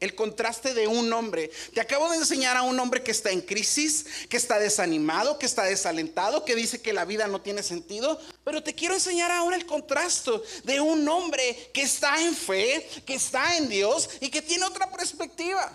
el 0.00 0.14
contraste 0.14 0.74
de 0.74 0.86
un 0.86 1.12
hombre. 1.12 1.50
Te 1.74 1.80
acabo 1.80 2.08
de 2.10 2.16
enseñar 2.16 2.56
a 2.56 2.62
un 2.62 2.78
hombre 2.78 3.02
que 3.02 3.10
está 3.10 3.30
en 3.30 3.40
crisis, 3.40 4.06
que 4.28 4.36
está 4.36 4.58
desanimado, 4.58 5.38
que 5.38 5.46
está 5.46 5.64
desalentado, 5.64 6.44
que 6.44 6.54
dice 6.54 6.80
que 6.80 6.92
la 6.92 7.04
vida 7.04 7.26
no 7.26 7.40
tiene 7.40 7.62
sentido. 7.62 8.20
Pero 8.44 8.62
te 8.62 8.74
quiero 8.74 8.94
enseñar 8.94 9.30
ahora 9.30 9.56
el 9.56 9.66
contraste 9.66 10.32
de 10.64 10.80
un 10.80 11.08
hombre 11.08 11.70
que 11.72 11.82
está 11.82 12.20
en 12.20 12.34
fe, 12.34 12.88
que 13.04 13.14
está 13.14 13.56
en 13.56 13.68
Dios 13.68 14.08
y 14.20 14.30
que 14.30 14.42
tiene 14.42 14.64
otra 14.64 14.90
perspectiva. 14.90 15.72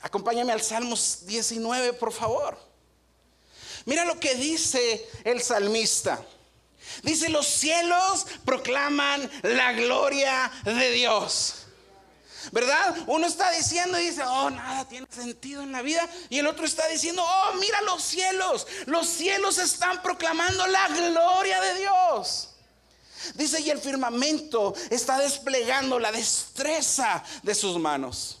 Acompáñame 0.00 0.52
al 0.52 0.62
Salmos 0.62 1.26
19, 1.26 1.92
por 1.94 2.12
favor. 2.12 2.58
Mira 3.84 4.04
lo 4.04 4.18
que 4.18 4.34
dice 4.34 5.06
el 5.24 5.40
salmista. 5.42 6.24
Dice, 7.02 7.28
los 7.28 7.46
cielos 7.46 8.26
proclaman 8.44 9.30
la 9.42 9.72
gloria 9.72 10.50
de 10.64 10.90
Dios. 10.92 11.54
¿Verdad? 12.52 12.96
Uno 13.06 13.26
está 13.26 13.50
diciendo 13.52 13.98
y 13.98 14.06
dice, 14.06 14.22
oh, 14.22 14.50
nada 14.50 14.86
tiene 14.88 15.06
sentido 15.10 15.62
en 15.62 15.72
la 15.72 15.82
vida. 15.82 16.08
Y 16.30 16.38
el 16.38 16.46
otro 16.46 16.64
está 16.64 16.86
diciendo, 16.88 17.22
oh, 17.24 17.54
mira 17.60 17.80
los 17.82 18.02
cielos. 18.02 18.66
Los 18.86 19.06
cielos 19.06 19.58
están 19.58 20.02
proclamando 20.02 20.66
la 20.66 20.88
gloria 20.88 21.60
de 21.60 21.74
Dios. 21.80 22.48
Dice, 23.34 23.60
y 23.60 23.70
el 23.70 23.78
firmamento 23.78 24.74
está 24.88 25.18
desplegando 25.18 25.98
la 25.98 26.10
destreza 26.10 27.22
de 27.42 27.54
sus 27.54 27.78
manos. 27.78 28.39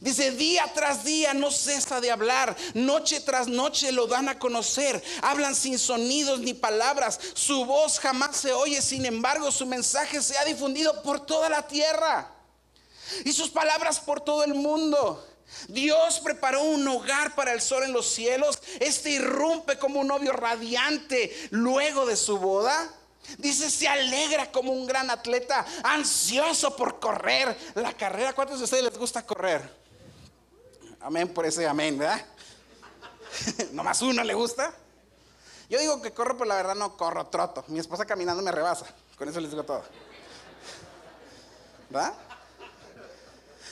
Dice, 0.00 0.30
día 0.30 0.70
tras 0.72 1.04
día 1.04 1.34
no 1.34 1.50
cesa 1.50 2.00
de 2.00 2.12
hablar, 2.12 2.56
noche 2.74 3.20
tras 3.20 3.48
noche 3.48 3.90
lo 3.90 4.06
dan 4.06 4.28
a 4.28 4.38
conocer, 4.38 5.02
hablan 5.20 5.54
sin 5.56 5.78
sonidos 5.78 6.38
ni 6.40 6.54
palabras, 6.54 7.18
su 7.34 7.64
voz 7.64 7.98
jamás 7.98 8.36
se 8.36 8.52
oye, 8.52 8.80
sin 8.82 9.04
embargo 9.04 9.50
su 9.50 9.66
mensaje 9.66 10.22
se 10.22 10.38
ha 10.38 10.44
difundido 10.44 11.02
por 11.02 11.26
toda 11.26 11.48
la 11.48 11.66
tierra 11.66 12.30
y 13.24 13.32
sus 13.32 13.50
palabras 13.50 13.98
por 13.98 14.20
todo 14.20 14.44
el 14.44 14.54
mundo. 14.54 15.26
Dios 15.66 16.20
preparó 16.20 16.62
un 16.62 16.86
hogar 16.86 17.34
para 17.34 17.52
el 17.52 17.60
sol 17.60 17.82
en 17.82 17.92
los 17.92 18.06
cielos, 18.06 18.60
este 18.78 19.10
irrumpe 19.10 19.76
como 19.76 19.98
un 20.00 20.06
novio 20.06 20.32
radiante 20.32 21.36
luego 21.50 22.06
de 22.06 22.16
su 22.16 22.38
boda. 22.38 22.94
Dice, 23.38 23.70
se 23.70 23.86
alegra 23.86 24.50
como 24.50 24.72
un 24.72 24.86
gran 24.86 25.10
atleta, 25.10 25.66
ansioso 25.82 26.74
por 26.76 27.00
correr 27.00 27.56
la 27.74 27.92
carrera. 27.92 28.32
¿Cuántos 28.32 28.58
de 28.58 28.64
ustedes 28.64 28.84
les 28.84 28.96
gusta 28.96 29.26
correr? 29.26 29.79
Amén 31.00 31.32
por 31.32 31.46
ese 31.46 31.66
amén, 31.66 31.98
¿verdad? 31.98 32.24
Nomás 33.72 34.02
uno 34.02 34.22
le 34.22 34.34
gusta. 34.34 34.72
Yo 35.68 35.78
digo 35.78 36.02
que 36.02 36.12
corro, 36.12 36.36
pero 36.36 36.46
la 36.46 36.56
verdad 36.56 36.74
no 36.74 36.96
corro, 36.96 37.26
troto. 37.26 37.64
Mi 37.68 37.78
esposa 37.78 38.04
caminando 38.04 38.42
me 38.42 38.52
rebasa. 38.52 38.86
Con 39.16 39.28
eso 39.28 39.40
les 39.40 39.50
digo 39.50 39.62
todo. 39.62 39.82
¿verdad? 41.90 42.14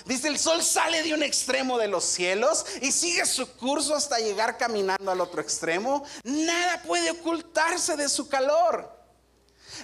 Dice, 0.04 0.28
el 0.28 0.38
sol 0.38 0.62
sale 0.62 1.02
de 1.02 1.12
un 1.12 1.22
extremo 1.22 1.76
de 1.76 1.88
los 1.88 2.04
cielos 2.04 2.64
y 2.80 2.92
sigue 2.92 3.26
su 3.26 3.46
curso 3.56 3.94
hasta 3.94 4.18
llegar 4.18 4.56
caminando 4.56 5.10
al 5.10 5.20
otro 5.20 5.40
extremo. 5.40 6.04
Nada 6.24 6.82
puede 6.82 7.10
ocultarse 7.10 7.96
de 7.96 8.08
su 8.08 8.28
calor. 8.28 8.97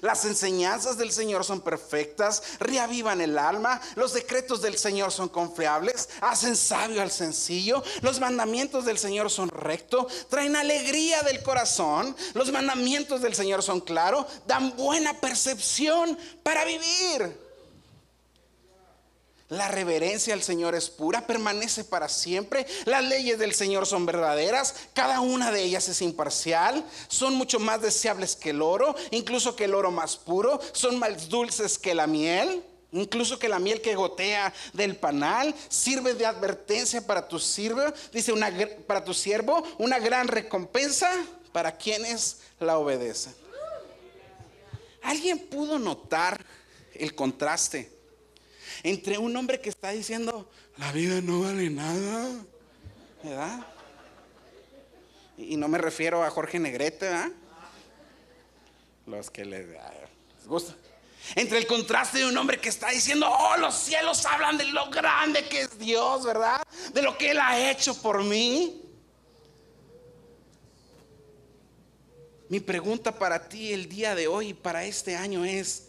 Las 0.01 0.25
enseñanzas 0.25 0.99
del 0.99 1.13
Señor 1.13 1.45
son 1.45 1.61
perfectas, 1.61 2.43
reavivan 2.59 3.21
el 3.21 3.39
alma, 3.39 3.81
los 3.95 4.15
decretos 4.15 4.63
del 4.63 4.77
Señor 4.79 5.13
son 5.13 5.29
confiables, 5.29 6.09
hacen 6.21 6.57
sabio 6.57 7.03
al 7.03 7.11
sencillo, 7.11 7.83
los 8.03 8.21
mandamientos 8.21 8.85
del 8.85 8.99
Señor 8.99 9.31
son 9.31 9.49
rectos, 9.49 10.27
traen 10.29 10.57
alegría 10.57 11.23
del 11.23 11.43
corazón, 11.43 12.17
los 12.35 12.51
mandamientos 12.51 13.23
del 13.23 13.35
Señor 13.35 13.63
son 13.63 13.81
claros, 13.81 14.27
dan 14.47 14.77
buena 14.77 15.21
percepción 15.21 16.19
para 16.43 16.65
vivir. 16.65 17.44
La 19.51 19.69
reverencia 19.69 20.33
al 20.33 20.43
Señor 20.43 20.75
es 20.75 20.89
pura, 20.89 21.27
permanece 21.27 21.85
para 21.85 22.09
siempre. 22.09 22.67
Las 22.87 23.05
leyes 23.05 23.39
del 23.39 23.55
Señor 23.55 23.87
son 23.87 24.07
verdaderas, 24.07 24.75
cada 24.95 25.21
una 25.21 25.53
de 25.53 25.63
ellas 25.63 25.87
es 25.89 26.01
imparcial, 26.01 26.83
son 27.09 27.35
mucho 27.35 27.61
más 27.61 27.83
deseables 27.83 28.37
que 28.37 28.51
el 28.51 28.63
oro, 28.63 28.95
incluso 29.11 29.55
que 29.55 29.65
el 29.65 29.75
oro 29.75 29.91
más 29.91 30.17
puro, 30.17 30.59
son 30.73 30.99
más 30.99 31.29
dulces 31.29 31.79
que 31.79 31.95
la 31.95 32.07
miel. 32.07 32.65
Incluso 32.93 33.41
que 33.41 33.49
la 33.49 33.59
miel 33.59 33.81
que 33.81 33.97
gotea 33.97 34.55
del 34.73 34.95
panal 34.95 35.53
sirve 35.69 36.15
de 36.15 36.27
advertencia 36.27 37.05
para 37.05 37.27
tu 37.27 37.41
siervo, 37.41 37.83
dice 38.13 38.33
una, 38.33 38.53
para 38.87 39.03
tu 39.05 39.13
siervo, 39.13 39.65
una 39.79 39.99
gran 39.99 40.29
recompensa 40.29 41.11
para 41.51 41.77
quienes 41.77 42.39
la 42.61 42.79
obedecen. 42.79 43.35
¿Alguien 45.03 45.41
pudo 45.41 45.81
notar 45.81 46.47
el 46.95 47.17
contraste? 47.17 47.94
Entre 48.85 49.17
un 49.17 49.35
hombre 49.35 49.61
que 49.61 49.71
está 49.71 49.91
diciendo, 49.91 50.49
la 50.77 50.93
vida 50.93 51.23
no 51.23 51.41
vale 51.41 51.71
nada, 51.71 52.45
¿verdad? 53.23 53.67
Y 55.39 55.57
no 55.57 55.69
me 55.69 55.79
refiero 55.79 56.23
a 56.23 56.31
Jorge 56.31 56.59
Negrete, 56.59 57.07
¿verdad? 57.07 57.31
Los 59.07 59.31
que 59.31 59.47
les, 59.47 59.67
gusta. 60.47 60.75
Entre 61.35 61.57
el 61.57 61.67
contraste 61.67 62.19
de 62.19 62.27
un 62.27 62.37
hombre 62.37 62.61
que 62.61 62.69
está 62.69 62.91
diciendo, 62.91 63.27
oh, 63.27 63.57
los 63.57 63.75
cielos 63.75 64.27
hablan 64.27 64.59
de 64.59 64.67
lo 64.67 64.91
grande 64.91 65.49
que 65.49 65.63
es 65.63 65.79
Dios, 65.79 66.23
¿verdad? 66.27 66.63
De 66.93 67.01
lo 67.01 67.17
que 67.17 67.31
Él 67.31 67.41
ha 67.41 67.71
hecho 67.71 68.01
por 68.03 68.23
mí. 68.23 68.83
Mi 72.51 72.61
pregunta 72.61 73.19
para 73.19 73.49
ti 73.49 73.73
el 73.73 73.89
día 73.89 74.15
de 74.15 74.29
hoy, 74.29 74.53
para 74.53 74.85
este 74.85 75.17
año 75.17 75.47
es, 75.47 75.89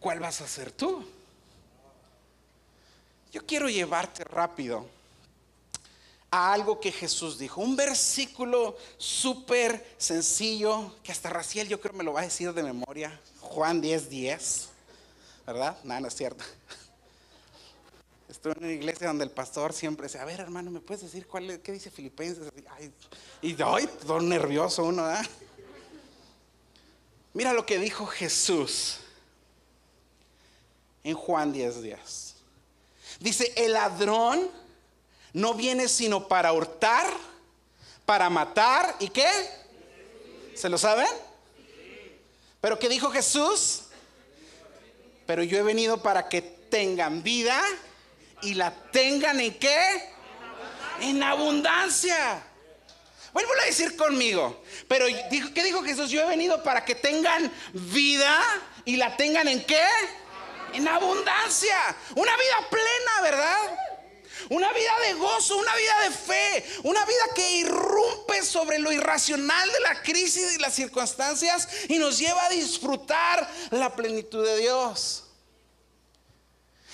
¿cuál 0.00 0.18
vas 0.18 0.40
a 0.40 0.48
ser 0.48 0.72
tú? 0.72 1.04
Yo 3.30 3.46
quiero 3.46 3.68
llevarte 3.68 4.24
rápido 4.24 4.84
a 6.30 6.52
algo 6.52 6.80
que 6.80 6.90
Jesús 6.90 7.38
dijo. 7.38 7.60
Un 7.60 7.76
versículo 7.76 8.76
súper 8.98 9.94
sencillo 9.98 10.96
que 11.04 11.12
hasta 11.12 11.30
Raciel 11.30 11.68
yo 11.68 11.80
creo 11.80 11.94
me 11.94 12.02
lo 12.02 12.12
va 12.12 12.20
a 12.20 12.24
decir 12.24 12.52
de 12.52 12.62
memoria. 12.62 13.20
Juan 13.40 13.80
10, 13.80 14.10
10. 14.10 14.68
¿Verdad? 15.46 15.76
Nada, 15.84 16.00
no 16.00 16.08
es 16.08 16.14
cierto. 16.14 16.44
Estuve 18.28 18.52
en 18.52 18.64
una 18.64 18.72
iglesia 18.72 19.08
donde 19.08 19.24
el 19.24 19.30
pastor 19.30 19.72
siempre 19.72 20.06
dice, 20.06 20.18
a 20.18 20.24
ver 20.24 20.40
hermano, 20.40 20.70
¿me 20.70 20.80
puedes 20.80 21.02
decir 21.02 21.26
cuál 21.26 21.50
es, 21.50 21.58
qué 21.58 21.72
dice 21.72 21.90
Filipenses? 21.90 22.50
y 23.42 23.60
hoy 23.62 23.88
todo 24.06 24.20
nervioso 24.20 24.84
uno, 24.84 25.02
¿verdad? 25.02 25.26
Mira 27.34 27.52
lo 27.52 27.66
que 27.66 27.78
dijo 27.78 28.06
Jesús 28.06 29.00
en 31.04 31.14
Juan 31.14 31.52
10, 31.52 31.82
10. 31.82 32.34
Dice, 33.20 33.52
el 33.56 33.72
ladrón 33.72 34.50
no 35.32 35.54
viene 35.54 35.88
sino 35.88 36.26
para 36.28 36.52
hurtar, 36.52 37.06
para 38.06 38.30
matar 38.30 38.96
y 38.98 39.08
qué? 39.08 39.30
¿Se 40.54 40.68
lo 40.68 40.78
saben? 40.78 41.08
Pero 42.60 42.78
¿qué 42.78 42.88
dijo 42.88 43.10
Jesús? 43.10 43.82
Pero 45.26 45.42
yo 45.42 45.58
he 45.58 45.62
venido 45.62 46.02
para 46.02 46.28
que 46.28 46.42
tengan 46.42 47.22
vida 47.22 47.62
y 48.42 48.54
la 48.54 48.74
tengan 48.90 49.40
en 49.40 49.54
qué? 49.58 50.10
En 51.00 51.22
abundancia. 51.22 52.42
Vuelvo 53.32 53.52
a 53.62 53.66
decir 53.66 53.96
conmigo. 53.96 54.62
Pero 54.88 55.06
¿qué 55.54 55.62
dijo 55.62 55.82
Jesús? 55.82 56.10
Yo 56.10 56.20
he 56.22 56.26
venido 56.26 56.62
para 56.62 56.84
que 56.84 56.94
tengan 56.94 57.50
vida 57.72 58.40
y 58.84 58.96
la 58.96 59.16
tengan 59.16 59.48
en 59.48 59.64
qué? 59.64 59.86
En 60.72 60.86
abundancia. 60.86 61.96
Una 62.14 62.36
vida 62.36 62.68
plena, 62.70 63.22
¿verdad? 63.22 63.78
Una 64.48 64.72
vida 64.72 64.92
de 65.06 65.14
gozo, 65.14 65.56
una 65.58 65.74
vida 65.76 65.94
de 66.04 66.10
fe, 66.10 66.64
una 66.84 67.04
vida 67.04 67.34
que 67.34 67.56
irrumpe 67.58 68.42
sobre 68.42 68.78
lo 68.78 68.90
irracional 68.90 69.70
de 69.70 69.80
la 69.80 70.02
crisis 70.02 70.54
y 70.54 70.58
las 70.58 70.74
circunstancias 70.74 71.68
y 71.88 71.98
nos 71.98 72.18
lleva 72.18 72.46
a 72.46 72.50
disfrutar 72.50 73.48
la 73.70 73.94
plenitud 73.94 74.44
de 74.44 74.58
Dios. 74.58 75.24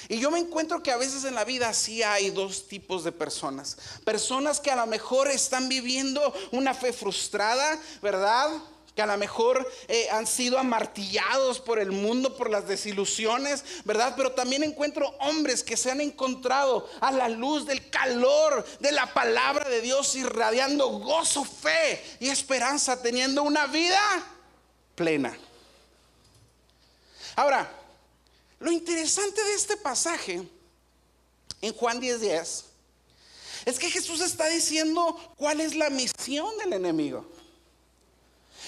Y 0.09 0.19
yo 0.19 0.31
me 0.31 0.39
encuentro 0.39 0.83
que 0.83 0.93
a 0.93 0.97
veces 0.97 1.25
en 1.25 1.35
la 1.35 1.45
vida 1.45 1.73
sí 1.73 2.03
hay 2.03 2.31
dos 2.31 2.69
tipos 2.69 3.03
de 3.05 3.13
personas. 3.13 3.77
Personas 4.05 4.61
que 4.61 4.71
a 4.71 4.77
lo 4.77 4.87
mejor 4.87 5.29
están 5.29 5.69
viviendo 5.69 6.33
una 6.53 6.75
fe 6.75 6.93
frustrada, 6.93 7.81
¿verdad? 8.03 8.51
Que 8.97 9.03
a 9.03 9.07
lo 9.07 9.19
mejor 9.19 9.71
eh, 9.89 10.09
han 10.11 10.27
sido 10.27 10.59
amartillados 10.59 11.61
por 11.61 11.79
el 11.79 11.93
mundo, 11.93 12.35
por 12.35 12.49
las 12.49 12.67
desilusiones, 12.67 13.63
¿verdad? 13.85 14.15
Pero 14.17 14.33
también 14.33 14.63
encuentro 14.63 15.15
hombres 15.21 15.63
que 15.63 15.77
se 15.77 15.91
han 15.91 16.01
encontrado 16.01 16.89
a 17.03 17.13
la 17.13 17.29
luz 17.29 17.67
del 17.67 17.91
calor 17.91 18.65
de 18.81 18.93
la 18.93 19.13
palabra 19.13 19.69
de 19.69 19.83
Dios, 19.83 20.15
irradiando 20.15 20.89
gozo, 20.89 21.45
fe 21.45 22.03
y 22.21 22.31
esperanza, 22.31 23.03
teniendo 23.03 23.43
una 23.43 23.67
vida 23.67 24.01
plena. 24.95 25.37
Ahora, 27.37 27.71
lo 28.61 28.73
interesante 28.73 29.45
de 29.45 29.55
este 29.57 29.77
pasaje 29.77 30.43
en 31.61 31.75
Juan 31.75 32.01
10:10 32.01 32.19
10, 32.19 32.65
es 33.67 33.79
que 33.79 33.91
Jesús 33.91 34.23
está 34.23 34.49
diciendo 34.49 35.19
cuál 35.37 35.61
es 35.61 35.75
la 35.75 35.91
misión 35.91 36.57
del 36.57 36.73
enemigo. 36.73 37.36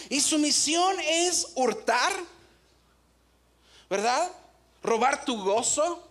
Y 0.08 0.20
su 0.20 0.38
misión 0.38 0.96
es 1.00 1.48
hurtar, 1.54 2.12
¿verdad? 3.90 4.30
Robar 4.82 5.24
tu 5.24 5.42
gozo, 5.42 6.02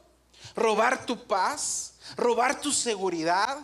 robar 0.56 1.06
tu 1.06 1.26
paz, 1.26 1.94
robar 2.16 2.62
tu 2.62 2.72
seguridad. 2.72 3.58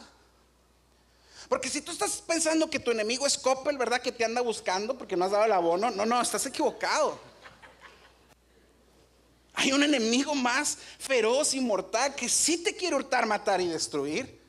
Porque 1.50 1.69
si 1.69 1.82
tú 1.82 1.91
estás 1.91 2.22
pensando 2.22 2.69
que 2.69 2.80
tu 2.80 2.89
enemigo 2.91 3.28
es 3.28 3.38
Coppel, 3.38 3.78
¿verdad? 3.78 4.02
Que 4.02 4.12
te 4.12 4.26
anda 4.26 4.41
buscando 4.41 4.98
porque 4.98 5.15
no 5.15 5.26
has 5.26 5.32
dado 5.32 5.46
el 5.46 5.52
abono. 5.52 5.91
No, 5.91 6.06
no, 6.06 6.19
estás 6.19 6.46
equivocado. 6.46 7.19
Hay 9.54 9.72
un 9.72 9.84
enemigo 9.84 10.34
más 10.34 10.80
feroz 10.98 11.54
y 11.54 11.62
mortal 11.62 12.15
que 12.15 12.28
sí 12.28 12.58
te 12.58 12.76
quiere 12.76 12.96
hurtar, 12.96 13.28
matar 13.28 13.62
y 13.62 13.67
destruir. 13.67 14.42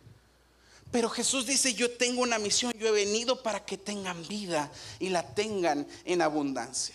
Pero 0.95 1.11
Jesús 1.11 1.45
dice, 1.45 1.75
yo 1.75 1.91
tengo 1.91 2.23
una 2.23 2.39
misión, 2.39 2.73
yo 2.79 2.87
he 2.87 2.93
venido 2.93 3.43
para 3.43 3.67
que 3.67 3.77
tengan 3.77 4.25
vida 4.29 4.71
y 5.01 5.09
la 5.09 5.27
tengan 5.35 5.89
en 6.05 6.23
abundancia. 6.23 6.95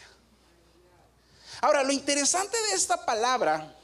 Ahora, 1.59 1.83
lo 1.83 1.91
interesante 1.91 2.55
de 2.69 2.75
esta 2.77 3.05
palabra 3.05 3.75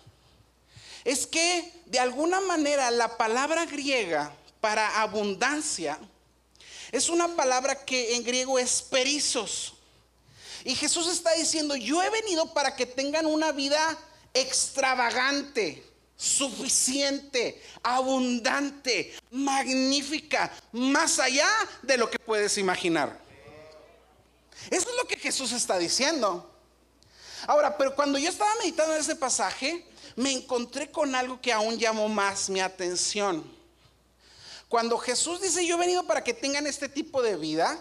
es 1.03 1.27
que 1.27 1.69
de 1.87 1.99
alguna 1.99 2.39
manera 2.39 2.91
la 2.91 3.17
palabra 3.17 3.65
griega 3.65 4.33
para 4.61 5.01
abundancia 5.01 5.99
es 6.93 7.09
una 7.09 7.35
palabra 7.35 7.83
que 7.83 8.15
en 8.15 8.23
griego 8.23 8.57
es 8.57 8.83
perizos. 8.83 9.73
Y 10.63 10.75
Jesús 10.75 11.09
está 11.09 11.33
diciendo, 11.33 11.75
yo 11.75 12.01
he 12.01 12.09
venido 12.09 12.53
para 12.53 12.77
que 12.77 12.85
tengan 12.85 13.25
una 13.25 13.51
vida 13.51 13.99
extravagante 14.33 15.83
suficiente, 16.17 17.61
abundante, 17.83 19.13
magnífica, 19.31 20.51
más 20.71 21.19
allá 21.19 21.49
de 21.81 21.97
lo 21.97 22.09
que 22.09 22.19
puedes 22.19 22.57
imaginar. 22.57 23.19
Eso 24.69 24.89
es 24.89 24.95
lo 24.97 25.07
que 25.07 25.17
Jesús 25.17 25.51
está 25.51 25.77
diciendo. 25.77 26.51
Ahora, 27.47 27.77
pero 27.77 27.95
cuando 27.95 28.17
yo 28.17 28.29
estaba 28.29 28.53
meditando 28.59 28.93
en 28.93 29.01
ese 29.01 29.15
pasaje, 29.15 29.85
me 30.15 30.31
encontré 30.31 30.89
con 30.89 31.13
algo 31.13 31.39
que 31.41 31.53
aún 31.53 31.77
llamó 31.77 32.07
más 32.07 32.49
mi 32.49 32.61
atención. 32.61 33.43
Cuando 34.69 34.97
Jesús 34.97 35.41
dice, 35.41 35.65
yo 35.65 35.75
he 35.75 35.79
venido 35.79 36.05
para 36.07 36.23
que 36.23 36.33
tengan 36.33 36.65
este 36.65 36.89
tipo 36.89 37.21
de 37.21 37.35
vida, 37.35 37.77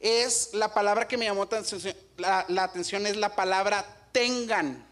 es 0.00 0.50
la 0.52 0.74
palabra 0.74 1.06
que 1.06 1.16
me 1.16 1.26
llamó 1.26 1.48
la, 2.16 2.44
la 2.48 2.64
atención, 2.64 3.06
es 3.06 3.16
la 3.16 3.36
palabra 3.36 3.86
tengan. 4.12 4.84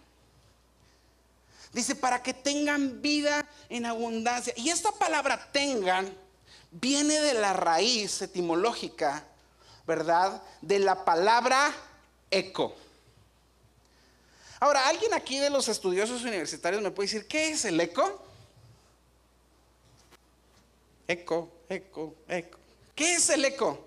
Dice, 1.73 1.95
para 1.95 2.23
que 2.23 2.35
tengan 2.35 3.01
vida 3.01 3.49
en 3.69 3.87
abundancia. 3.87 4.53
Y 4.57 4.69
esta 4.69 4.93
palabra 4.93 5.51
tengan 5.53 6.15
viene 6.71 7.21
de 7.21 7.35
la 7.35 7.53
raíz 7.53 8.21
etimológica, 8.23 9.25
¿verdad? 9.87 10.43
De 10.61 10.79
la 10.79 11.05
palabra 11.05 11.73
eco. 12.31 12.75
Ahora, 14.61 14.87
¿alguien 14.87 15.13
aquí 15.15 15.39
de 15.39 15.51
los 15.51 15.69
estudiosos 15.69 16.23
universitarios 16.23 16.83
me 16.83 16.91
puede 16.91 17.09
decir 17.09 17.27
qué 17.27 17.51
es 17.51 17.65
el 17.65 17.81
eco? 17.81 18.23
Eco, 21.09 21.51
eco, 21.69 22.15
eco. 22.29 22.59
¿Qué 22.95 23.15
es 23.15 23.29
el 23.31 23.45
eco? 23.45 23.85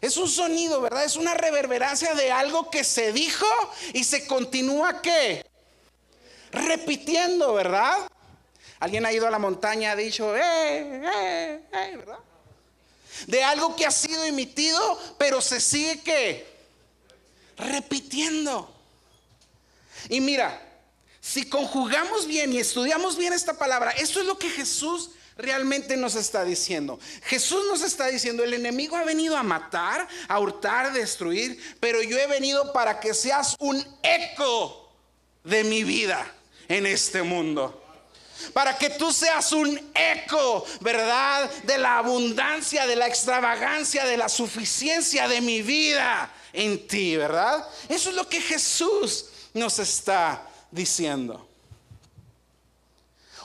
Es 0.00 0.16
un 0.16 0.28
sonido, 0.28 0.80
¿verdad? 0.80 1.04
Es 1.04 1.16
una 1.16 1.34
reverberancia 1.34 2.14
de 2.14 2.30
algo 2.30 2.70
que 2.70 2.84
se 2.84 3.12
dijo 3.12 3.46
y 3.92 4.04
se 4.04 4.26
continúa 4.26 5.00
qué? 5.00 5.44
Repitiendo, 6.52 7.54
¿verdad? 7.54 8.10
Alguien 8.80 9.04
ha 9.04 9.12
ido 9.12 9.26
a 9.26 9.30
la 9.30 9.38
montaña, 9.38 9.92
ha 9.92 9.96
dicho, 9.96 10.34
eh, 10.34 10.40
eh, 10.42 11.60
eh, 11.72 11.96
¿verdad? 11.96 12.18
De 13.26 13.44
algo 13.44 13.76
que 13.76 13.84
ha 13.84 13.90
sido 13.90 14.24
emitido, 14.24 14.98
pero 15.18 15.42
se 15.42 15.60
sigue 15.60 16.00
que 16.00 16.46
repitiendo. 17.58 18.74
Y 20.08 20.22
mira, 20.22 20.66
si 21.20 21.46
conjugamos 21.46 22.26
bien 22.26 22.54
y 22.54 22.58
estudiamos 22.58 23.18
bien 23.18 23.34
esta 23.34 23.52
palabra, 23.52 23.90
esto 23.90 24.20
es 24.20 24.26
lo 24.26 24.38
que 24.38 24.48
Jesús 24.48 25.10
realmente 25.36 25.98
nos 25.98 26.14
está 26.14 26.44
diciendo. 26.44 26.98
Jesús 27.24 27.62
nos 27.68 27.82
está 27.82 28.06
diciendo, 28.06 28.42
el 28.42 28.54
enemigo 28.54 28.96
ha 28.96 29.04
venido 29.04 29.36
a 29.36 29.42
matar, 29.42 30.08
a 30.26 30.40
hurtar, 30.40 30.94
destruir, 30.94 31.76
pero 31.80 32.02
yo 32.02 32.18
he 32.18 32.26
venido 32.26 32.72
para 32.72 32.98
que 32.98 33.12
seas 33.12 33.56
un 33.58 33.84
eco 34.02 34.90
de 35.44 35.64
mi 35.64 35.84
vida 35.84 36.34
en 36.70 36.86
este 36.86 37.22
mundo. 37.22 37.82
Para 38.54 38.78
que 38.78 38.90
tú 38.90 39.12
seas 39.12 39.52
un 39.52 39.78
eco, 39.94 40.64
¿verdad? 40.80 41.50
De 41.64 41.76
la 41.76 41.98
abundancia, 41.98 42.86
de 42.86 42.96
la 42.96 43.06
extravagancia, 43.06 44.06
de 44.06 44.16
la 44.16 44.28
suficiencia 44.28 45.28
de 45.28 45.40
mi 45.40 45.60
vida 45.60 46.32
en 46.52 46.86
ti, 46.86 47.16
¿verdad? 47.16 47.66
Eso 47.88 48.10
es 48.10 48.16
lo 48.16 48.26
que 48.28 48.40
Jesús 48.40 49.26
nos 49.52 49.78
está 49.78 50.46
diciendo. 50.70 51.46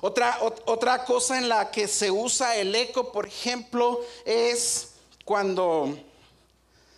Otra, 0.02 0.38
otra 0.66 1.04
cosa 1.04 1.38
en 1.40 1.50
la 1.50 1.72
que 1.72 1.88
se 1.88 2.12
usa 2.12 2.56
el 2.56 2.74
eco, 2.76 3.12
por 3.12 3.26
ejemplo, 3.26 4.06
es 4.24 4.92
cuando 5.26 5.98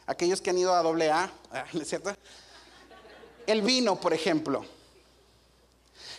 aquellos 0.05 0.41
que 0.41 0.49
han 0.49 0.57
ido 0.57 0.75
a 0.75 0.83
doble 0.83 1.09
A, 1.09 1.31
¿no 1.73 1.81
es 1.81 1.87
cierto? 1.87 2.13
el 3.47 3.61
vino, 3.61 3.95
por 3.99 4.13
ejemplo. 4.13 4.76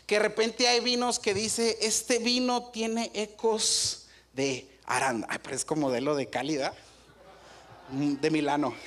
Que 0.08 0.14
de 0.14 0.20
repente 0.20 0.66
hay 0.66 0.80
vinos 0.80 1.18
que 1.18 1.34
dice, 1.34 1.76
este 1.82 2.18
vino 2.18 2.70
tiene 2.70 3.10
ecos 3.12 4.06
de 4.32 4.66
Aranda. 4.86 5.26
Ay, 5.30 5.38
pero 5.42 5.54
es 5.54 5.66
como 5.66 5.82
modelo 5.82 6.16
de 6.16 6.28
calidad. 6.28 6.72
Mm, 7.90 8.14
de 8.14 8.30
Milano. 8.30 8.74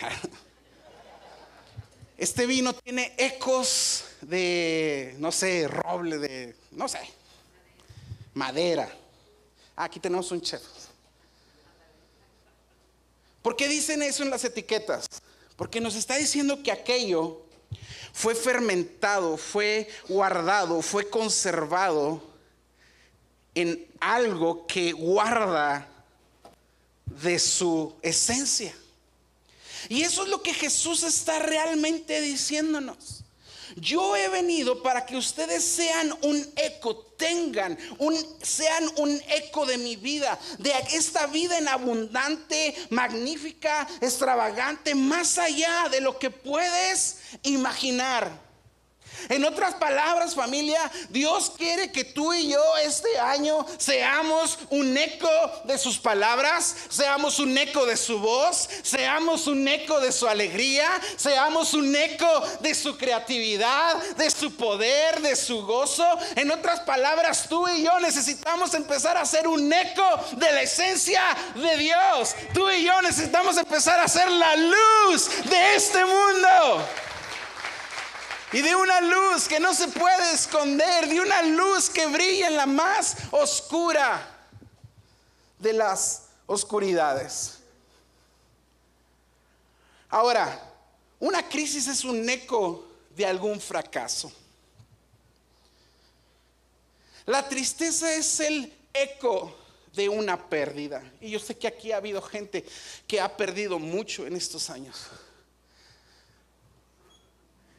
Este 2.18 2.46
vino 2.46 2.74
tiene 2.74 3.16
ecos 3.18 4.04
de, 4.22 5.16
no 5.18 5.32
sé, 5.32 5.68
roble, 5.68 6.20
de, 6.20 6.56
no 6.70 6.88
sé, 6.88 7.00
madera. 8.36 8.88
Aquí 9.76 10.00
tenemos 10.00 10.32
un 10.32 10.40
chef. 10.40 10.62
¿Por 13.42 13.56
qué 13.56 13.68
dicen 13.68 14.04
eso 14.04 14.22
en 14.22 14.30
las 14.30 14.44
etiquetas? 14.44 15.08
Porque 15.56 15.82
nos 15.82 15.96
está 15.96 16.16
diciendo 16.16 16.62
que 16.62 16.72
aquello 16.72 17.42
fue 18.14 18.36
fermentado, 18.36 19.38
fue 19.38 19.90
guardado, 20.08 20.82
fue 20.82 21.10
conservado 21.10 22.22
en 23.56 23.88
algo 24.00 24.66
que 24.68 24.92
guarda 24.92 25.88
de 27.06 27.40
su 27.40 27.94
esencia. 28.02 28.76
Y 29.90 30.04
eso 30.04 30.24
es 30.24 30.30
lo 30.30 30.42
que 30.42 30.54
Jesús 30.54 31.04
está 31.04 31.40
realmente 31.40 32.22
diciéndonos. 32.22 33.24
Yo 33.76 34.16
he 34.16 34.28
venido 34.30 34.82
para 34.82 35.06
que 35.06 35.16
ustedes 35.16 35.64
sean 35.64 36.14
un 36.22 36.54
eco, 36.56 36.96
tengan 37.18 37.78
un, 37.98 38.16
sean 38.42 38.90
un 38.98 39.22
eco 39.30 39.66
de 39.66 39.78
mi 39.78 39.96
vida, 39.96 40.38
de 40.58 40.74
esta 40.94 41.28
vida 41.28 41.58
en 41.58 41.68
abundante, 41.68 42.76
magnífica, 42.90 43.88
extravagante, 44.02 44.96
más 44.96 45.38
allá 45.38 45.88
de 45.90 46.02
lo 46.02 46.18
que 46.18 46.30
puedes 46.30 47.18
imaginar. 47.44 48.51
En 49.30 49.46
otras 49.46 49.76
palabras, 49.76 50.36
familia, 50.36 50.80
Dios 51.10 51.52
quiere 51.58 51.92
que 51.92 52.04
tú 52.04 52.34
y 52.34 52.50
yo 52.50 52.78
este 52.84 53.20
año 53.20 53.66
seamos 53.78 54.60
un 54.70 54.98
eco 54.98 55.30
de 55.66 55.78
sus 55.78 55.98
palabras, 55.98 56.76
seamos 56.90 57.40
un 57.40 57.58
eco 57.58 57.86
de 57.86 57.98
su 57.98 58.20
voz, 58.20 58.70
seamos 58.84 59.48
un 59.48 59.68
eco 59.68 60.00
de 60.00 60.12
su 60.12 60.28
alegría, 60.28 60.88
seamos 61.18 61.74
un 61.74 61.96
eco 61.96 62.44
de 62.60 62.74
su 62.74 62.98
creatividad, 62.98 63.96
de 64.18 64.30
su 64.30 64.56
poder, 64.56 65.22
de 65.22 65.36
su 65.36 65.66
gozo. 65.66 66.06
En 66.36 66.52
otras 66.52 66.82
palabras, 66.82 67.48
tú 67.50 67.68
y 67.68 67.84
yo 67.84 68.00
necesitamos 68.00 68.74
empezar 68.74 69.18
a 69.18 69.26
ser 69.26 69.48
un 69.48 69.72
eco 69.72 70.04
de 70.34 70.52
la 70.52 70.62
esencia 70.62 71.22
de 71.56 71.78
Dios. 71.78 72.36
Tú 72.54 72.70
y 72.70 72.84
yo 72.84 73.02
necesitamos 73.02 73.58
empezar 73.58 74.00
a 74.00 74.08
ser 74.08 74.30
la 74.30 74.56
luz 74.56 75.30
de 75.46 75.76
este 75.76 76.04
mundo. 76.06 76.88
Y 78.54 78.62
de 78.62 78.76
una 78.76 79.00
luz 79.02 79.48
que 79.48 79.60
no 79.60 79.74
se 79.74 79.88
puede 79.88 80.34
esconder, 80.34 81.08
de 81.08 81.22
una 81.22 81.42
luz 81.44 81.90
que 81.90 82.06
brilla 82.08 82.48
en 82.48 82.58
la 82.58 82.66
más 82.66 83.16
oscura 83.32 84.28
de 85.58 85.72
las 85.72 86.24
oscuridades. 86.46 87.60
Ahora, 90.10 90.70
una 91.20 91.48
crisis 91.48 91.88
es 91.88 92.04
un 92.04 92.28
eco 92.28 92.86
de 93.16 93.26
algún 93.26 93.60
fracaso. 93.62 94.32
La 97.26 97.48
tristeza 97.48 98.14
es 98.14 98.40
el 98.42 98.74
eco 98.94 99.56
de 99.94 100.10
una 100.10 100.50
pérdida. 100.50 101.02
Y 101.22 101.30
yo 101.30 101.40
sé 101.40 101.58
que 101.58 101.68
aquí 101.68 101.92
ha 101.94 101.98
habido 101.98 102.22
gente 102.22 102.66
que 103.08 103.22
ha 103.22 103.38
perdido 103.38 103.80
mucho 103.80 104.26
en 104.26 104.36
estos 104.36 104.70
años. 104.70 105.08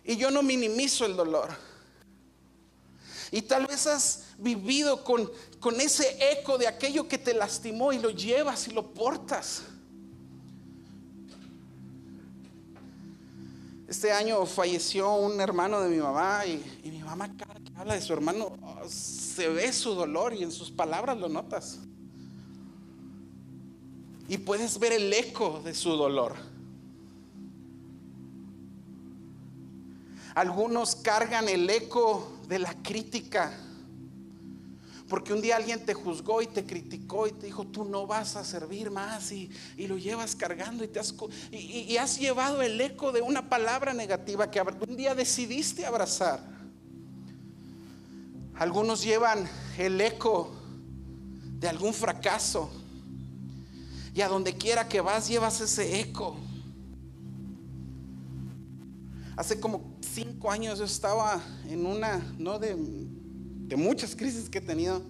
Y 0.04 0.16
yo 0.16 0.30
no 0.30 0.42
minimizo 0.42 1.06
el 1.06 1.16
dolor. 1.16 1.50
Y 3.30 3.42
tal 3.42 3.66
vez 3.66 3.86
has 3.86 4.24
vivido 4.38 5.04
con, 5.04 5.30
con 5.58 5.80
ese 5.80 6.18
eco 6.32 6.58
de 6.58 6.66
aquello 6.66 7.08
que 7.08 7.18
te 7.18 7.32
lastimó 7.32 7.92
y 7.92 7.98
lo 7.98 8.10
llevas 8.10 8.68
y 8.68 8.72
lo 8.72 8.92
portas. 8.92 9.62
Este 13.92 14.10
año 14.10 14.46
falleció 14.46 15.12
un 15.16 15.38
hermano 15.38 15.82
de 15.82 15.90
mi 15.90 15.98
mamá 15.98 16.46
y, 16.46 16.64
mi 16.90 17.02
mamá 17.02 17.30
cada 17.36 17.60
que 17.60 17.72
habla 17.76 17.92
de 17.92 18.00
su 18.00 18.14
hermano 18.14 18.56
oh, 18.62 18.88
se 18.88 19.50
ve 19.50 19.70
su 19.70 19.92
dolor 19.94 20.32
y 20.32 20.42
en 20.42 20.50
sus 20.50 20.70
palabras 20.70 21.18
lo 21.18 21.28
notas. 21.28 21.78
Y 24.28 24.38
puedes 24.38 24.78
ver 24.78 24.94
el 24.94 25.12
eco 25.12 25.60
de 25.62 25.74
su 25.74 25.90
dolor. 25.90 26.51
Algunos 30.34 30.96
cargan 30.96 31.48
el 31.48 31.68
eco 31.68 32.32
de 32.48 32.58
la 32.58 32.74
crítica. 32.82 33.52
Porque 35.08 35.34
un 35.34 35.42
día 35.42 35.56
alguien 35.56 35.84
te 35.84 35.92
juzgó 35.92 36.40
y 36.40 36.46
te 36.46 36.64
criticó 36.64 37.26
y 37.26 37.32
te 37.32 37.44
dijo, 37.44 37.66
tú 37.66 37.84
no 37.84 38.06
vas 38.06 38.34
a 38.36 38.44
servir 38.44 38.90
más 38.90 39.30
y, 39.30 39.50
lo 39.76 39.98
llevas 39.98 40.34
cargando 40.34 40.84
y, 40.84 40.88
te 40.88 41.00
has, 41.00 41.14
y, 41.50 41.98
has 41.98 42.18
llevado 42.18 42.62
el 42.62 42.80
eco 42.80 43.12
de 43.12 43.20
una 43.20 43.46
palabra 43.50 43.92
negativa 43.92 44.50
que 44.50 44.60
un 44.60 44.96
día 44.96 45.14
decidiste 45.14 45.84
abrazar. 45.84 46.40
Algunos 48.54 49.02
llevan 49.02 49.46
el 49.76 50.00
eco 50.00 50.54
de 51.58 51.68
algún 51.68 51.92
fracaso 51.92 52.70
y 54.14 54.22
a 54.22 54.28
donde 54.28 54.56
quiera 54.56 54.88
que 54.88 55.02
vas 55.02 55.28
llevas 55.28 55.60
ese 55.60 56.00
eco. 56.00 56.36
Hace 59.36 59.60
como 59.60 59.91
cinco 60.12 60.50
años 60.50 60.78
yo 60.78 60.84
estaba 60.84 61.42
en 61.68 61.86
una, 61.86 62.18
no 62.38 62.58
de, 62.58 62.76
de 62.76 63.76
muchas 63.76 64.14
crisis 64.14 64.48
que 64.48 64.58
he 64.58 64.62
tenido, 64.62 65.02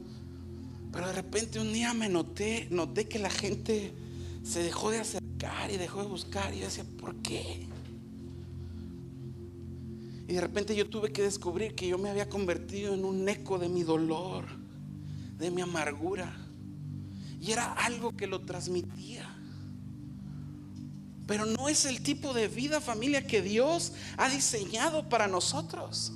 pero 0.93 1.07
de 1.09 1.13
repente 1.13 1.59
un 1.59 1.73
día 1.73 1.93
me 1.93 2.09
noté, 2.09 2.69
noté 2.71 3.09
que 3.09 3.19
la 3.19 3.31
gente 3.31 3.93
se 4.45 4.63
dejó 4.63 4.91
de 4.91 5.01
acercar 5.01 5.71
y 5.71 5.77
dejó 5.77 6.03
de 6.03 6.09
buscar 6.09 6.55
y 6.55 6.61
yo 6.61 6.67
decía, 6.67 6.85
¿por 7.01 7.17
qué? 7.17 7.67
Y 10.29 10.35
de 10.35 10.41
repente 10.41 10.77
yo 10.77 10.89
tuve 10.89 11.13
que 11.13 11.23
descubrir 11.23 11.75
que 11.75 11.89
yo 11.89 11.99
me 11.99 12.09
había 12.09 12.29
convertido 12.29 12.95
en 12.95 13.05
un 13.05 13.29
eco 13.29 13.59
de 13.59 13.69
mi 13.69 13.83
dolor, 13.83 14.45
de 15.37 15.51
mi 15.51 15.61
amargura. 15.63 16.35
Y 17.41 17.51
era 17.51 17.73
algo 17.73 18.17
que 18.17 18.27
lo 18.27 18.41
transmitía. 18.41 19.32
Pero 21.27 21.47
no 21.47 21.69
es 21.69 21.85
el 21.85 22.03
tipo 22.03 22.33
de 22.33 22.49
vida, 22.49 22.81
familia, 22.81 23.27
que 23.27 23.43
Dios 23.43 23.93
ha 24.17 24.29
diseñado 24.29 25.09
para 25.09 25.29
nosotros. 25.29 26.13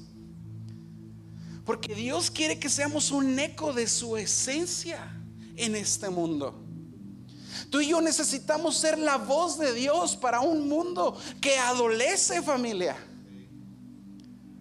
Porque 1.65 1.95
Dios 1.95 2.31
quiere 2.31 2.59
que 2.59 2.69
seamos 2.69 3.11
un 3.11 3.39
eco 3.39 3.73
de 3.73 3.89
su 3.89 4.17
esencia 4.17 5.13
en 5.57 5.75
este 5.77 6.09
mundo. 6.11 6.63
Tú 7.71 7.81
y 7.81 7.89
yo 7.89 8.01
necesitamos 8.01 8.77
ser 8.77 8.99
la 8.99 9.17
voz 9.17 9.59
de 9.59 9.73
Dios 9.73 10.17
para 10.17 10.41
un 10.41 10.69
mundo 10.69 11.19
que 11.41 11.59
adolece, 11.59 12.43
familia. 12.43 12.97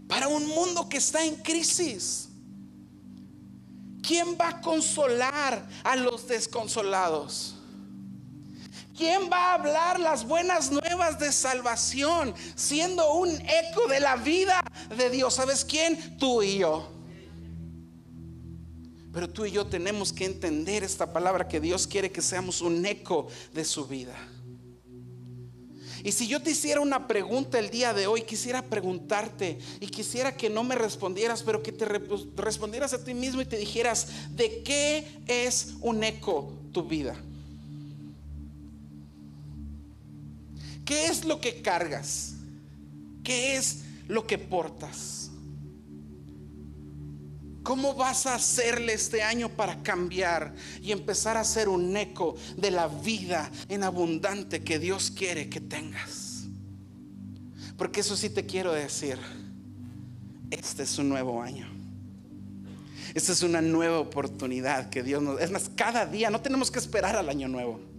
Para 0.07 0.27
un 0.27 0.47
mundo 0.47 0.87
que 0.89 0.97
está 0.97 1.23
en 1.23 1.35
crisis. 1.35 2.29
¿Quién 4.01 4.37
va 4.39 4.49
a 4.49 4.61
consolar 4.61 5.67
a 5.83 5.95
los 5.95 6.27
desconsolados? 6.27 7.54
¿Quién 8.95 9.29
va 9.29 9.51
a 9.51 9.53
hablar 9.55 9.99
las 9.99 10.25
buenas 10.25 10.71
nuevas 10.71 11.19
de 11.19 11.33
salvación 11.33 12.33
siendo 12.55 13.15
un 13.15 13.29
eco 13.29 13.87
de 13.89 13.99
la 13.99 14.15
vida 14.15 14.61
de 14.97 15.09
Dios? 15.09 15.33
¿Sabes 15.33 15.65
quién? 15.65 16.17
Tú 16.17 16.41
y 16.41 16.59
yo. 16.59 16.89
Pero 19.11 19.29
tú 19.29 19.45
y 19.45 19.51
yo 19.51 19.65
tenemos 19.65 20.13
que 20.13 20.25
entender 20.25 20.83
esta 20.83 21.11
palabra 21.11 21.47
que 21.47 21.59
Dios 21.59 21.87
quiere 21.87 22.11
que 22.11 22.21
seamos 22.21 22.61
un 22.61 22.85
eco 22.85 23.27
de 23.53 23.65
su 23.65 23.85
vida. 23.85 24.15
Y 26.01 26.11
si 26.11 26.27
yo 26.27 26.41
te 26.41 26.51
hiciera 26.51 26.79
una 26.79 27.07
pregunta 27.07 27.59
el 27.59 27.69
día 27.71 27.93
de 27.93 28.07
hoy, 28.07 28.21
quisiera 28.21 28.61
preguntarte 28.61 29.57
y 29.81 29.87
quisiera 29.87 30.37
que 30.37 30.49
no 30.49 30.63
me 30.63 30.75
respondieras, 30.75 31.43
pero 31.43 31.63
que 31.63 31.71
te 31.71 31.85
respondieras 31.85 32.93
a 32.93 33.03
ti 33.03 33.13
mismo 33.13 33.41
y 33.41 33.45
te 33.45 33.57
dijeras, 33.57 34.07
¿de 34.29 34.63
qué 34.63 35.21
es 35.27 35.73
un 35.81 36.03
eco 36.03 36.53
tu 36.71 36.83
vida? 36.83 37.15
¿Qué 40.85 41.07
es 41.07 41.25
lo 41.25 41.41
que 41.41 41.61
cargas? 41.61 42.35
¿Qué 43.23 43.57
es 43.57 43.83
lo 44.07 44.27
que 44.27 44.37
portas? 44.37 45.31
¿Cómo 47.63 47.95
vas 47.95 48.27
a 48.27 48.35
hacerle 48.35 48.93
este 48.93 49.23
año 49.23 49.49
para 49.49 49.81
cambiar 49.81 50.53
y 50.83 50.91
empezar 50.91 51.35
a 51.35 51.43
ser 51.43 51.67
un 51.67 51.97
eco 51.97 52.35
de 52.55 52.69
la 52.69 52.87
vida 52.87 53.49
en 53.67 53.83
abundante 53.83 54.63
que 54.63 54.77
Dios 54.77 55.09
quiere 55.09 55.49
que 55.49 55.59
tengas? 55.59 56.43
Porque 57.75 58.01
eso 58.01 58.15
sí 58.15 58.29
te 58.29 58.45
quiero 58.45 58.71
decir, 58.71 59.17
este 60.51 60.83
es 60.83 60.99
un 60.99 61.09
nuevo 61.09 61.41
año. 61.41 61.67
Esta 63.15 63.31
es 63.31 63.41
una 63.41 63.61
nueva 63.61 63.99
oportunidad 63.99 64.89
que 64.91 65.01
Dios 65.01 65.23
nos... 65.23 65.41
Es 65.41 65.49
más, 65.49 65.71
cada 65.75 66.05
día, 66.05 66.29
no 66.29 66.41
tenemos 66.41 66.69
que 66.69 66.77
esperar 66.77 67.15
al 67.15 67.29
año 67.29 67.47
nuevo. 67.47 67.94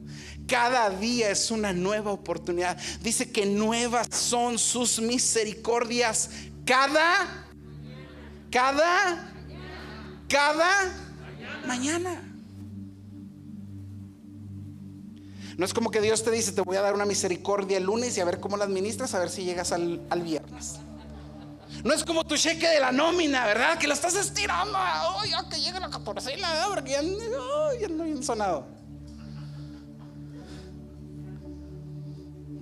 Cada 0.47 0.91
día 0.91 1.31
es 1.31 1.51
una 1.51 1.73
nueva 1.73 2.13
oportunidad. 2.13 2.77
Dice 3.01 3.31
que 3.33 3.47
nuevas 3.47 4.07
son 4.11 4.59
sus 4.59 5.01
misericordias 5.01 6.31
Cada, 6.65 7.47
cada, 8.51 9.33
cada 10.29 10.71
mañana. 11.67 12.23
No 15.57 15.65
es 15.65 15.73
como 15.73 15.91
que 15.91 16.01
Dios 16.01 16.23
te 16.23 16.31
dice, 16.31 16.53
te 16.53 16.61
voy 16.61 16.77
a 16.77 16.83
dar 16.83 16.95
una 16.95 17.07
misericordia 17.07 17.79
el 17.79 17.85
lunes 17.85 18.17
y 18.17 18.21
a 18.21 18.25
ver 18.25 18.41
cómo 18.41 18.57
la 18.57 18.65
administras, 18.65 19.15
a 19.15 19.19
ver 19.19 19.31
si 19.31 19.45
llegas 19.45 19.73
al, 19.73 20.01
viernes. 20.23 20.77
No 21.83 21.95
es 21.95 22.05
como 22.05 22.25
tu 22.25 22.37
cheque 22.37 22.69
de 22.69 22.81
la 22.81 22.93
nómina, 22.93 23.47
¿verdad? 23.47 23.79
Que 23.79 23.87
lo 23.87 23.95
estás 23.95 24.15
estirando. 24.15 24.79
Oh, 25.09 25.25
ya 25.25 25.49
que 25.49 25.61
llegue 25.61 25.81
la 25.81 25.89
catorcena. 25.89 26.49
Porque 26.69 26.91
ya, 26.91 27.03
ya 27.81 27.89
no 27.89 28.05
bien 28.05 28.23
sonado. 28.23 28.67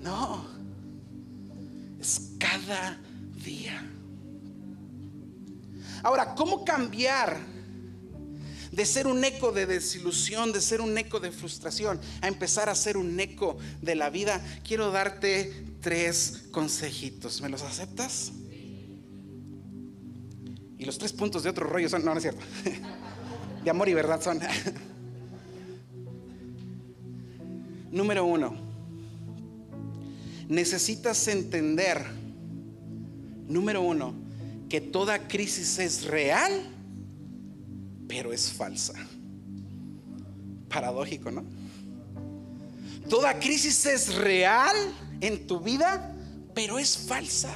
No. 0.05 0.45
Es 1.99 2.33
cada 2.39 3.01
día. 3.43 3.83
Ahora, 6.03 6.35
¿cómo 6.35 6.63
cambiar 6.63 7.39
de 8.71 8.85
ser 8.85 9.07
un 9.07 9.25
eco 9.25 9.51
de 9.51 9.65
desilusión, 9.65 10.53
de 10.53 10.61
ser 10.61 10.83
un 10.83 10.99
eco 10.99 11.21
de 11.21 11.33
frustración, 11.33 11.99
a 12.21 12.29
empezar 12.29 12.69
a 12.69 12.75
ser 12.75 12.99
un 12.99 13.19
eco 13.19 13.57
de 13.81 13.95
la 13.95 14.11
vida? 14.11 14.45
Quiero 14.63 14.91
darte 14.91 15.65
tres 15.81 16.49
consejitos. 16.51 17.41
¿Me 17.41 17.49
los 17.49 17.63
aceptas? 17.63 18.31
Y 20.79 20.85
los 20.85 20.99
tres 20.99 21.15
puntos 21.15 21.45
de 21.45 21.49
otro 21.49 21.67
rollo 21.67 21.89
son, 21.89 22.05
no, 22.05 22.11
no 22.11 22.19
es 22.19 22.25
cierto. 22.25 22.45
De 23.65 23.71
amor 23.71 23.89
y 23.89 23.95
verdad 23.95 24.21
son. 24.21 24.39
Número 27.91 28.27
uno, 28.27 28.64
necesitas 30.49 31.27
entender, 31.29 32.05
número 33.49 33.83
uno, 33.83 34.15
que 34.69 34.81
toda 34.81 35.29
crisis 35.29 35.79
es 35.79 36.05
real, 36.05 36.51
pero 38.09 38.33
es 38.33 38.51
falsa. 38.53 38.95
Paradójico, 40.69 41.31
¿no? 41.31 41.45
Toda 43.09 43.39
crisis 43.39 43.85
es 43.87 44.15
real 44.15 44.75
en 45.21 45.47
tu 45.47 45.61
vida, 45.61 46.15
pero 46.55 46.79
es 46.79 46.97
falsa. 46.97 47.55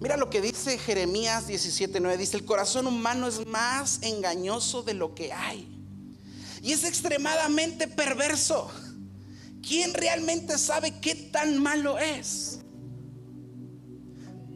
Mira 0.00 0.16
lo 0.16 0.30
que 0.30 0.40
dice 0.40 0.78
Jeremías 0.78 1.46
17:9. 1.46 2.16
Dice, 2.16 2.36
el 2.36 2.44
corazón 2.44 2.86
humano 2.86 3.28
es 3.28 3.46
más 3.46 4.00
engañoso 4.02 4.82
de 4.82 4.94
lo 4.94 5.14
que 5.14 5.32
hay. 5.32 5.68
Y 6.62 6.72
es 6.72 6.84
extremadamente 6.84 7.86
perverso. 7.86 8.70
¿Quién 9.66 9.94
realmente 9.94 10.58
sabe 10.58 11.00
qué 11.00 11.14
tan 11.14 11.58
malo 11.58 11.98
es? 11.98 12.60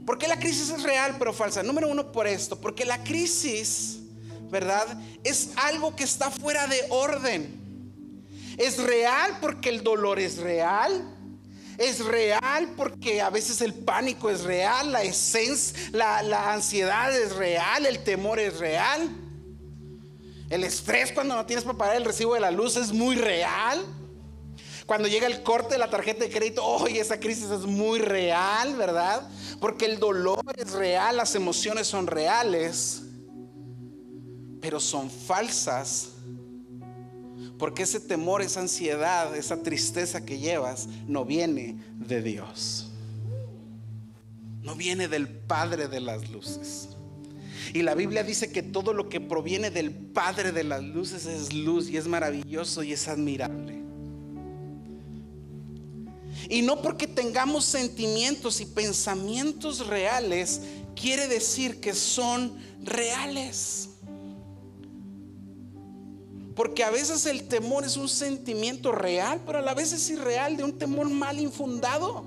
Porque 0.07 0.29
la 0.29 0.39
crisis 0.39 0.71
es 0.71 0.83
real 0.83 1.17
pero 1.19 1.33
falsa? 1.33 1.63
Número 1.63 1.89
uno 1.89 2.13
por 2.13 2.27
esto, 2.27 2.61
porque 2.61 2.85
la 2.85 3.03
crisis, 3.03 4.01
¿verdad? 4.51 4.87
Es 5.23 5.51
algo 5.57 5.97
que 5.97 6.05
está 6.05 6.31
fuera 6.31 6.67
de 6.67 6.81
orden. 6.91 7.63
Es 8.59 8.79
real 8.79 9.39
porque 9.41 9.69
el 9.69 9.83
dolor 9.83 10.19
es 10.19 10.37
real. 10.39 11.11
Es 11.79 12.05
real 12.05 12.73
porque 12.77 13.21
a 13.21 13.31
veces 13.31 13.61
el 13.61 13.75
pánico 13.75 14.31
es 14.31 14.43
real, 14.43 14.93
la, 14.93 16.23
la 16.23 16.53
ansiedad 16.53 17.13
es 17.17 17.35
real, 17.35 17.85
el 17.85 18.05
temor 18.05 18.39
es 18.39 18.59
real. 18.59 19.11
El 20.51 20.63
estrés 20.63 21.11
cuando 21.11 21.35
no 21.35 21.47
tienes 21.47 21.65
para 21.65 21.79
pagar 21.79 21.97
el 21.97 22.05
recibo 22.05 22.35
de 22.35 22.41
la 22.41 22.53
luz 22.53 22.77
es 22.77 22.93
muy 22.93 23.17
real. 23.17 23.85
Cuando 24.87 25.09
llega 25.09 25.27
el 25.27 25.43
corte 25.43 25.75
de 25.75 25.79
la 25.79 25.89
tarjeta 25.89 26.25
de 26.25 26.31
crédito, 26.31 26.63
hoy 26.65 26.99
esa 26.99 27.19
crisis 27.19 27.51
es 27.51 27.61
muy 27.61 28.01
real, 28.01 28.77
¿verdad? 28.77 29.27
Porque 29.61 29.87
el 29.87 29.99
dolor 29.99 30.41
es 30.59 30.73
real, 30.73 31.17
las 31.17 31.35
emociones 31.35 31.87
son 31.87 32.07
reales, 32.07 33.03
pero 34.61 34.81
son 34.81 35.11
falsas. 35.11 36.11
Porque 37.59 37.85
ese 37.85 38.01
temor, 38.01 38.43
esa 38.43 38.61
ansiedad, 38.61 39.35
esa 39.35 39.63
tristeza 39.63 40.25
que 40.27 40.39
llevas 40.39 40.87
no 41.07 41.25
viene 41.25 41.79
de 41.95 42.21
Dios. 42.21 42.91
No 44.61 44.75
viene 44.75 45.09
del 45.09 45.29
Padre 45.29 45.89
de 45.89 46.01
las 46.01 46.29
luces. 46.31 46.91
Y 47.73 47.83
la 47.83 47.95
Biblia 47.95 48.23
dice 48.23 48.53
que 48.53 48.63
todo 48.63 48.93
lo 48.93 49.09
que 49.09 49.21
proviene 49.21 49.71
del 49.71 49.93
Padre 49.93 50.53
de 50.53 50.65
las 50.65 50.83
luces 50.83 51.25
es 51.25 51.55
luz 51.55 51.89
y 51.89 51.97
es 51.97 52.07
maravilloso 52.07 52.83
y 52.83 52.93
es 52.93 53.09
admirable. 53.09 53.84
Y 56.49 56.63
no 56.63 56.83
porque 56.83 57.07
tengamos 57.07 57.65
sentimientos 57.65 58.61
y 58.61 58.67
pensamientos 58.67 59.87
reales, 59.87 60.61
quiere 60.95 61.29
decir 61.29 61.81
que 61.81 61.95
son 61.95 62.57
reales. 62.83 63.89
Porque 66.55 66.85
a 66.85 66.91
veces 66.91 67.27
el 67.27 67.49
temor 67.49 67.85
es 67.85 67.97
un 67.97 68.09
sentimiento 68.09 68.93
real, 68.93 69.41
pero 69.45 69.59
a 69.59 69.63
la 69.63 69.75
vez 69.75 69.93
es 69.93 70.09
irreal 70.11 70.57
de 70.57 70.65
un 70.65 70.79
temor 70.79 71.09
mal 71.11 71.41
infundado. 71.41 72.25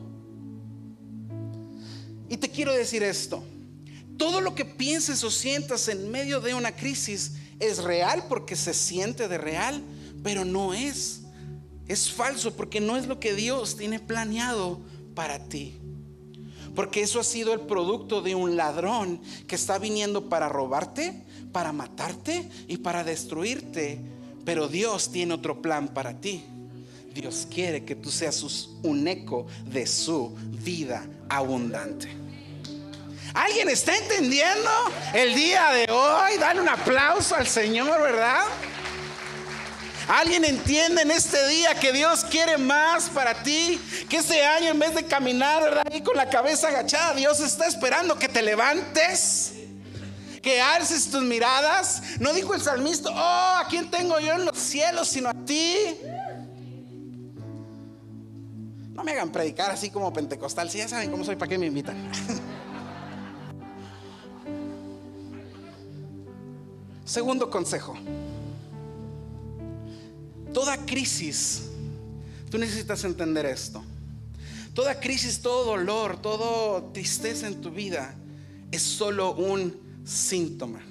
Y 2.29 2.37
te 2.37 2.49
quiero 2.49 2.73
decir 2.73 3.03
esto, 3.03 3.41
todo 4.17 4.41
lo 4.41 4.53
que 4.53 4.65
pienses 4.65 5.23
o 5.23 5.31
sientas 5.31 5.87
en 5.87 6.11
medio 6.11 6.41
de 6.41 6.53
una 6.53 6.75
crisis 6.75 7.33
es 7.59 7.83
real 7.83 8.25
porque 8.27 8.55
se 8.55 8.73
siente 8.73 9.27
de 9.29 9.37
real, 9.37 9.81
pero 10.23 10.43
no 10.43 10.73
es 10.73 11.21
es 11.87 12.11
falso 12.11 12.55
porque 12.55 12.81
no 12.81 12.97
es 12.97 13.07
lo 13.07 13.19
que 13.19 13.33
Dios 13.33 13.77
tiene 13.77 13.99
planeado 13.99 14.79
para 15.15 15.39
ti. 15.39 15.77
Porque 16.75 17.01
eso 17.01 17.19
ha 17.19 17.23
sido 17.23 17.53
el 17.53 17.61
producto 17.61 18.21
de 18.21 18.35
un 18.35 18.55
ladrón 18.55 19.21
que 19.47 19.55
está 19.55 19.79
viniendo 19.79 20.29
para 20.29 20.49
robarte, 20.49 21.23
para 21.51 21.71
matarte 21.71 22.49
y 22.67 22.77
para 22.77 23.03
destruirte. 23.03 23.99
Pero 24.45 24.67
Dios 24.67 25.11
tiene 25.11 25.33
otro 25.33 25.61
plan 25.61 25.87
para 25.87 26.19
ti. 26.19 26.43
Dios 27.13 27.47
quiere 27.49 27.83
que 27.83 27.95
tú 27.95 28.11
seas 28.11 28.43
un 28.83 29.07
eco 29.07 29.47
de 29.65 29.87
su 29.87 30.35
vida 30.63 31.03
abundante. 31.29 32.09
¿Alguien 33.33 33.69
está 33.69 33.97
entendiendo 33.97 34.69
el 35.13 35.33
día 35.33 35.71
de 35.71 35.91
hoy? 35.91 36.37
Dale 36.39 36.61
un 36.61 36.69
aplauso 36.69 37.35
al 37.35 37.47
Señor, 37.47 38.01
¿verdad? 38.01 38.45
¿Alguien 40.07 40.45
entiende 40.45 41.01
en 41.01 41.11
este 41.11 41.45
día 41.49 41.75
que 41.75 41.91
Dios 41.91 42.23
quiere 42.23 42.57
más 42.57 43.09
para 43.09 43.43
ti? 43.43 43.77
Que 44.07 44.17
este 44.17 44.41
año 44.41 44.69
en 44.69 44.79
vez 44.79 44.95
de 44.95 45.05
caminar 45.05 45.83
ahí 45.85 46.01
con 46.01 46.15
la 46.15 46.29
cabeza 46.29 46.69
agachada, 46.69 47.13
Dios 47.13 47.41
está 47.41 47.67
esperando 47.67 48.17
que 48.17 48.29
te 48.29 48.41
levantes. 48.41 49.53
Que 50.41 50.61
alces 50.61 51.11
tus 51.11 51.23
miradas. 51.23 52.01
No 52.19 52.31
dijo 52.31 52.53
el 52.53 52.61
salmista, 52.61 53.09
oh, 53.09 53.57
¿a 53.57 53.67
quién 53.69 53.91
tengo 53.91 54.17
yo 54.21 54.35
en 54.35 54.45
los 54.45 54.57
cielos 54.57 55.09
sino 55.09 55.27
a 55.27 55.33
ti? 55.33 55.75
No 58.93 59.03
me 59.03 59.11
hagan 59.11 59.29
predicar 59.29 59.71
así 59.71 59.89
como 59.89 60.13
pentecostal. 60.13 60.69
Si 60.69 60.77
ya 60.77 60.87
saben 60.87 61.11
cómo 61.11 61.25
soy, 61.25 61.35
¿para 61.35 61.49
qué 61.49 61.57
me 61.57 61.65
invitan? 61.65 62.09
Segundo 67.03 67.49
consejo. 67.49 67.97
Toda 70.53 70.77
crisis, 70.85 71.63
tú 72.49 72.57
necesitas 72.57 73.03
entender 73.03 73.45
esto. 73.45 73.83
Toda 74.73 74.99
crisis, 74.99 75.41
todo 75.41 75.65
dolor, 75.65 76.21
toda 76.21 76.93
tristeza 76.93 77.47
en 77.47 77.61
tu 77.61 77.71
vida 77.71 78.13
es 78.71 78.81
solo 78.81 79.33
un 79.33 79.75
síntoma. 80.05 80.81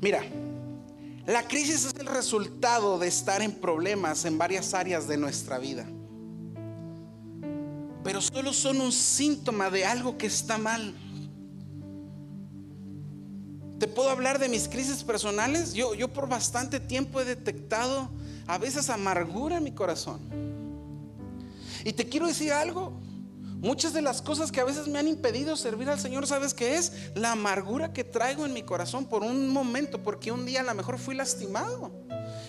Mira, 0.00 0.22
la 1.26 1.46
crisis 1.46 1.84
es 1.84 1.94
el 1.98 2.06
resultado 2.06 2.98
de 2.98 3.08
estar 3.08 3.42
en 3.42 3.52
problemas 3.52 4.24
en 4.24 4.38
varias 4.38 4.72
áreas 4.72 5.06
de 5.06 5.16
nuestra 5.16 5.58
vida. 5.58 5.86
Pero 8.02 8.20
solo 8.22 8.52
son 8.52 8.80
un 8.80 8.92
síntoma 8.92 9.70
de 9.70 9.84
algo 9.84 10.16
que 10.16 10.26
está 10.26 10.56
mal. 10.56 10.94
Te 13.80 13.88
puedo 13.88 14.10
hablar 14.10 14.38
de 14.38 14.50
mis 14.50 14.68
crisis 14.68 15.02
personales. 15.02 15.72
Yo, 15.72 15.94
yo 15.94 16.08
por 16.12 16.28
bastante 16.28 16.80
tiempo 16.80 17.18
he 17.18 17.24
detectado 17.24 18.10
a 18.46 18.58
veces 18.58 18.90
amargura 18.90 19.56
en 19.56 19.64
mi 19.64 19.72
corazón. 19.72 20.20
Y 21.82 21.94
te 21.94 22.06
quiero 22.06 22.26
decir 22.26 22.52
algo. 22.52 23.00
Muchas 23.62 23.94
de 23.94 24.02
las 24.02 24.20
cosas 24.20 24.52
que 24.52 24.60
a 24.60 24.64
veces 24.64 24.86
me 24.86 24.98
han 24.98 25.08
impedido 25.08 25.56
servir 25.56 25.88
al 25.88 25.98
Señor, 25.98 26.26
¿sabes 26.26 26.52
qué 26.52 26.76
es? 26.76 26.92
La 27.14 27.32
amargura 27.32 27.94
que 27.94 28.04
traigo 28.04 28.44
en 28.44 28.52
mi 28.52 28.62
corazón 28.62 29.06
por 29.06 29.22
un 29.22 29.48
momento, 29.48 30.02
porque 30.02 30.30
un 30.30 30.44
día 30.44 30.60
a 30.60 30.64
lo 30.64 30.74
mejor 30.74 30.98
fui 30.98 31.14
lastimado 31.14 31.90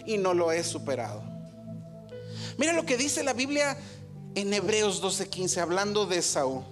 y 0.05 0.17
no 0.17 0.33
lo 0.33 0.51
he 0.51 0.65
superado. 0.65 1.23
Mira 2.57 2.73
lo 2.73 2.85
que 2.85 2.97
dice 2.97 3.23
la 3.23 3.33
Biblia 3.33 3.77
en 4.35 4.53
Hebreos 4.53 5.01
12:15, 5.01 5.61
hablando 5.61 6.05
de 6.05 6.21
Saúl. 6.21 6.63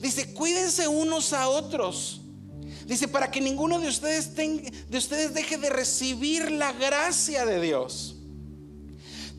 Dice, 0.00 0.32
cuídense 0.34 0.86
unos 0.86 1.32
a 1.32 1.48
otros 1.48 2.21
Dice, 2.86 3.08
para 3.08 3.30
que 3.30 3.40
ninguno 3.40 3.78
de 3.78 3.88
ustedes, 3.88 4.34
de 4.34 4.98
ustedes 4.98 5.34
deje 5.34 5.56
de 5.58 5.70
recibir 5.70 6.50
la 6.50 6.72
gracia 6.72 7.44
de 7.46 7.60
Dios. 7.60 8.16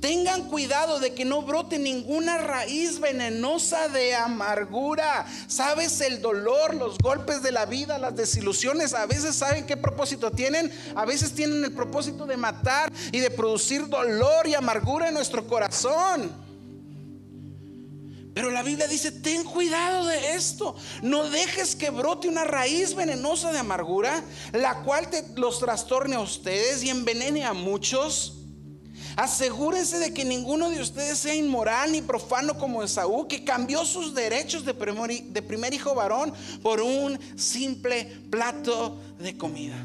Tengan 0.03 0.49
cuidado 0.49 0.99
de 0.99 1.13
que 1.13 1.23
no 1.23 1.43
brote 1.43 1.79
ninguna 1.79 2.37
raíz 2.37 2.99
venenosa 2.99 3.87
de 3.87 4.13
amargura. 4.13 5.25
Sabes, 5.47 6.01
el 6.01 6.21
dolor, 6.21 6.75
los 6.75 6.97
golpes 6.97 7.41
de 7.41 7.53
la 7.53 7.65
vida, 7.65 7.97
las 7.97 8.13
desilusiones, 8.13 8.93
a 8.93 9.05
veces 9.05 9.33
saben 9.33 9.65
qué 9.65 9.77
propósito 9.77 10.29
tienen. 10.29 10.69
A 10.95 11.05
veces 11.05 11.31
tienen 11.31 11.63
el 11.63 11.71
propósito 11.71 12.25
de 12.25 12.35
matar 12.35 12.91
y 13.13 13.21
de 13.21 13.31
producir 13.31 13.87
dolor 13.87 14.45
y 14.45 14.55
amargura 14.55 15.07
en 15.07 15.13
nuestro 15.13 15.47
corazón. 15.47 16.42
Pero 18.33 18.49
la 18.49 18.63
Biblia 18.63 18.87
dice, 18.87 19.11
ten 19.11 19.43
cuidado 19.43 20.05
de 20.05 20.33
esto. 20.33 20.75
No 21.03 21.29
dejes 21.29 21.75
que 21.75 21.91
brote 21.91 22.27
una 22.27 22.43
raíz 22.43 22.95
venenosa 22.95 23.51
de 23.51 23.59
amargura, 23.59 24.23
la 24.53 24.81
cual 24.83 25.09
te 25.09 25.23
los 25.35 25.59
trastorne 25.59 26.15
a 26.15 26.19
ustedes 26.19 26.83
y 26.83 26.89
envenene 26.89 27.45
a 27.45 27.53
muchos. 27.53 28.39
Asegúrense 29.15 29.99
de 29.99 30.13
que 30.13 30.25
ninguno 30.25 30.71
de 30.71 30.81
ustedes 30.81 31.19
sea 31.19 31.35
inmoral 31.35 31.91
ni 31.91 32.01
profano 32.01 32.57
como 32.57 32.81
Esaú, 32.81 33.27
que 33.27 33.43
cambió 33.43 33.85
sus 33.85 34.15
derechos 34.15 34.65
de 34.65 34.73
primer, 34.73 35.23
de 35.25 35.41
primer 35.43 35.73
hijo 35.73 35.93
varón 35.93 36.33
por 36.63 36.81
un 36.81 37.19
simple 37.37 38.05
plato 38.31 38.97
de 39.19 39.37
comida. 39.37 39.77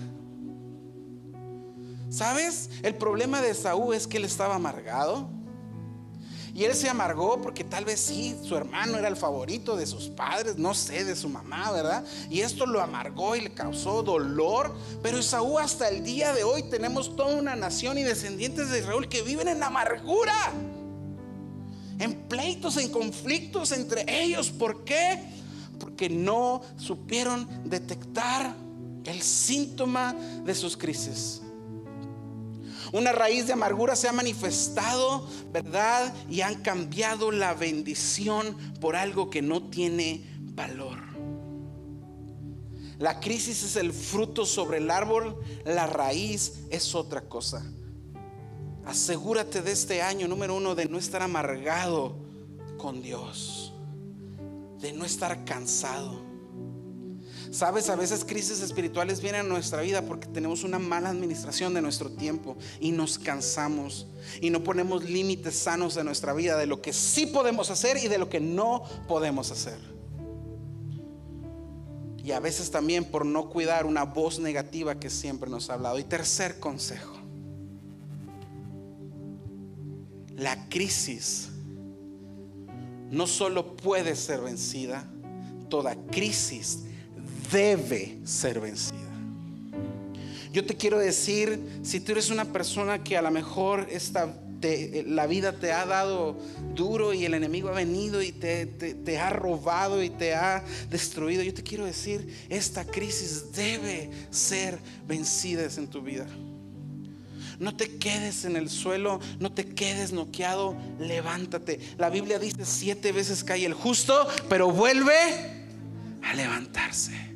¿Sabes? 2.09 2.71
El 2.83 2.95
problema 2.95 3.43
de 3.43 3.51
Esaú 3.51 3.93
es 3.93 4.07
que 4.07 4.17
él 4.17 4.25
estaba 4.25 4.55
amargado. 4.55 5.38
Y 6.59 6.65
él 6.65 6.75
se 6.75 6.89
amargó 6.89 7.41
porque 7.41 7.63
tal 7.63 7.85
vez 7.85 8.01
sí, 8.01 8.37
su 8.43 8.57
hermano 8.57 8.99
era 8.99 9.07
el 9.07 9.15
favorito 9.15 9.77
de 9.77 9.87
sus 9.87 10.09
padres, 10.09 10.59
no 10.59 10.75
sé, 10.75 11.05
de 11.05 11.15
su 11.15 11.29
mamá, 11.29 11.71
¿verdad? 11.71 12.05
Y 12.31 12.41
esto 12.41 12.67
lo 12.67 12.81
amargó 12.81 13.37
y 13.37 13.43
le 13.43 13.53
causó 13.53 14.03
dolor. 14.03 14.75
Pero 15.01 15.19
Esaú 15.19 15.61
hasta 15.61 15.89
el 15.89 16.03
día 16.03 16.33
de 16.33 16.43
hoy 16.43 16.65
tenemos 16.65 17.15
toda 17.15 17.37
una 17.37 17.55
nación 17.55 17.97
y 17.97 18.03
descendientes 18.03 18.71
de 18.71 18.81
Israel 18.81 19.09
que 19.09 19.23
viven 19.23 19.47
en 19.47 19.63
amargura. 19.63 20.35
En 22.01 22.27
pleitos, 22.27 22.77
en 22.77 22.91
conflictos 22.91 23.71
entre 23.71 24.05
ellos. 24.09 24.51
¿Por 24.51 24.83
qué? 24.83 25.23
Porque 25.79 26.11
no 26.11 26.63
supieron 26.77 27.49
detectar 27.71 28.53
el 29.05 29.23
síntoma 29.23 30.13
de 30.45 30.57
sus 30.57 30.77
crisis. 30.77 31.41
Una 32.93 33.13
raíz 33.13 33.47
de 33.47 33.53
amargura 33.53 33.97
se 33.97 34.09
ha 34.09 34.13
manifestado, 34.13 35.27
¿verdad? 35.53 36.15
Y 36.29 36.41
han 36.41 36.63
cambiado 36.63 37.31
la 37.31 37.55
bendición 37.55 38.57
por 38.81 38.97
algo 38.97 39.31
que 39.31 39.43
no 39.43 39.63
tiene 39.65 40.25
valor. 40.55 40.99
La 42.99 43.21
crisis 43.21 43.63
es 43.63 43.77
el 43.77 43.93
fruto 43.93 44.45
sobre 44.45 44.79
el 44.79 44.91
árbol, 44.91 45.41
la 45.65 45.87
raíz 45.87 46.65
es 46.71 46.95
otra 46.95 47.23
cosa. 47.23 47.65
Asegúrate 48.85 49.63
de 49.63 49.73
este 49.73 50.03
año, 50.03 50.27
número 50.27 50.57
uno, 50.57 50.75
de 50.75 50.87
no 50.87 50.99
estar 50.99 51.23
amargado 51.23 52.17
con 52.77 53.03
Dios, 53.03 53.73
de 54.81 54.93
no 54.93 55.05
estar 55.05 55.45
cansado 55.45 56.28
Sabes, 57.51 57.89
a 57.89 57.97
veces 57.97 58.25
crisis 58.25 58.61
espirituales 58.61 59.21
vienen 59.23 59.47
a 59.47 59.49
nuestra 59.49 59.81
vida 59.83 60.03
porque 60.03 60.29
tenemos 60.29 60.65
una 60.65 60.79
mala 60.79 61.09
administración 61.09 61.73
de 61.75 61.81
nuestro 61.81 62.11
tiempo 62.11 62.57
y 62.81 62.93
nos 62.93 63.19
cansamos 63.19 64.07
y 64.41 64.51
no 64.51 64.63
ponemos 64.63 65.05
límites 65.05 65.55
sanos 65.57 65.97
en 65.97 66.07
nuestra 66.07 66.35
vida 66.35 66.57
de 66.57 66.67
lo 66.67 66.83
que 66.83 66.93
sí 66.93 67.27
podemos 67.27 67.71
hacer 67.71 67.97
y 67.97 68.09
de 68.09 68.19
lo 68.19 68.29
que 68.29 68.41
no 68.41 68.85
podemos 69.07 69.51
hacer. 69.51 69.79
Y 72.23 72.33
a 72.33 72.41
veces 72.41 72.71
también 72.71 73.07
por 73.07 73.25
no 73.25 73.49
cuidar 73.49 73.87
una 73.87 74.05
voz 74.05 74.39
negativa 74.39 75.01
que 75.01 75.09
siempre 75.09 75.49
nos 75.49 75.71
ha 75.71 75.75
hablado. 75.75 75.99
Y 75.99 76.05
tercer 76.05 76.61
consejo. 76.61 77.15
La 80.37 80.69
crisis 80.69 81.49
no 83.11 83.27
solo 83.27 83.75
puede 83.77 84.15
ser 84.15 84.43
vencida, 84.43 85.09
toda 85.71 85.97
crisis 86.11 86.81
debe 87.51 88.19
ser 88.25 88.61
vencida. 88.61 89.09
Yo 90.53 90.65
te 90.65 90.77
quiero 90.77 90.99
decir, 90.99 91.61
si 91.83 92.01
tú 92.01 92.13
eres 92.13 92.31
una 92.31 92.47
persona 92.47 93.03
que 93.05 93.17
a 93.17 93.23
lo 93.23 93.31
mejor 93.31 93.87
esta, 93.91 94.35
la 95.07 95.27
vida 95.27 95.53
te 95.53 95.73
ha 95.73 95.85
dado 95.85 96.37
duro 96.75 97.13
y 97.13 97.25
el 97.25 97.35
enemigo 97.35 97.69
ha 97.69 97.73
venido 97.73 98.23
y 98.23 98.33
te, 98.33 98.67
te 98.67 99.19
ha 99.19 99.31
robado 99.31 100.03
y 100.03 100.11
te 100.11 100.35
ha 100.35 100.65
destruido, 100.91 101.43
yo 101.43 101.53
te 101.53 101.63
quiero 101.63 101.85
decir, 101.85 102.47
esta 102.49 102.85
crisis 102.85 103.53
debe 103.53 104.11
ser 104.31 104.79
vencida 105.07 105.69
en 105.77 105.87
tu 105.87 106.01
vida. 106.01 106.27
No 107.59 107.77
te 107.77 107.99
quedes 107.99 108.45
en 108.45 108.57
el 108.57 108.71
suelo, 108.71 109.21
no 109.41 109.53
te 109.53 109.67
quedes 109.67 110.13
noqueado, 110.13 110.77
levántate. 110.99 111.81
La 111.99 112.09
Biblia 112.09 112.39
dice 112.39 112.65
siete 112.65 113.13
veces 113.13 113.45
cae 113.45 113.67
el 113.67 113.75
justo, 113.75 114.27
pero 114.49 114.71
vuelve 114.71 115.15
a 116.23 116.35
levantarse 116.35 117.28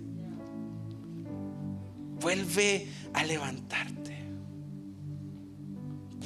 vuelve 2.23 2.87
a 3.13 3.25
levantarte. 3.25 4.17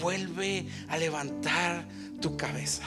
Vuelve 0.00 0.66
a 0.88 0.98
levantar 0.98 1.88
tu 2.20 2.36
cabeza. 2.36 2.84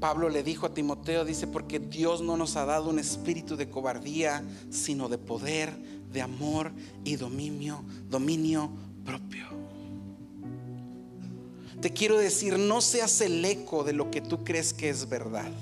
Pablo 0.00 0.28
le 0.28 0.42
dijo 0.42 0.66
a 0.66 0.74
Timoteo, 0.74 1.24
dice, 1.24 1.46
porque 1.46 1.78
Dios 1.78 2.22
no 2.22 2.36
nos 2.36 2.56
ha 2.56 2.64
dado 2.64 2.88
un 2.88 2.98
espíritu 2.98 3.56
de 3.56 3.68
cobardía, 3.68 4.42
sino 4.70 5.08
de 5.08 5.18
poder, 5.18 5.70
de 6.10 6.22
amor 6.22 6.72
y 7.04 7.16
dominio, 7.16 7.84
dominio 8.08 8.70
propio. 9.04 9.46
Te 11.82 11.92
quiero 11.92 12.18
decir, 12.18 12.58
no 12.58 12.80
seas 12.80 13.20
el 13.20 13.44
eco 13.44 13.84
de 13.84 13.92
lo 13.92 14.10
que 14.10 14.20
tú 14.20 14.42
crees 14.42 14.72
que 14.72 14.88
es 14.88 15.08
verdad. 15.08 15.52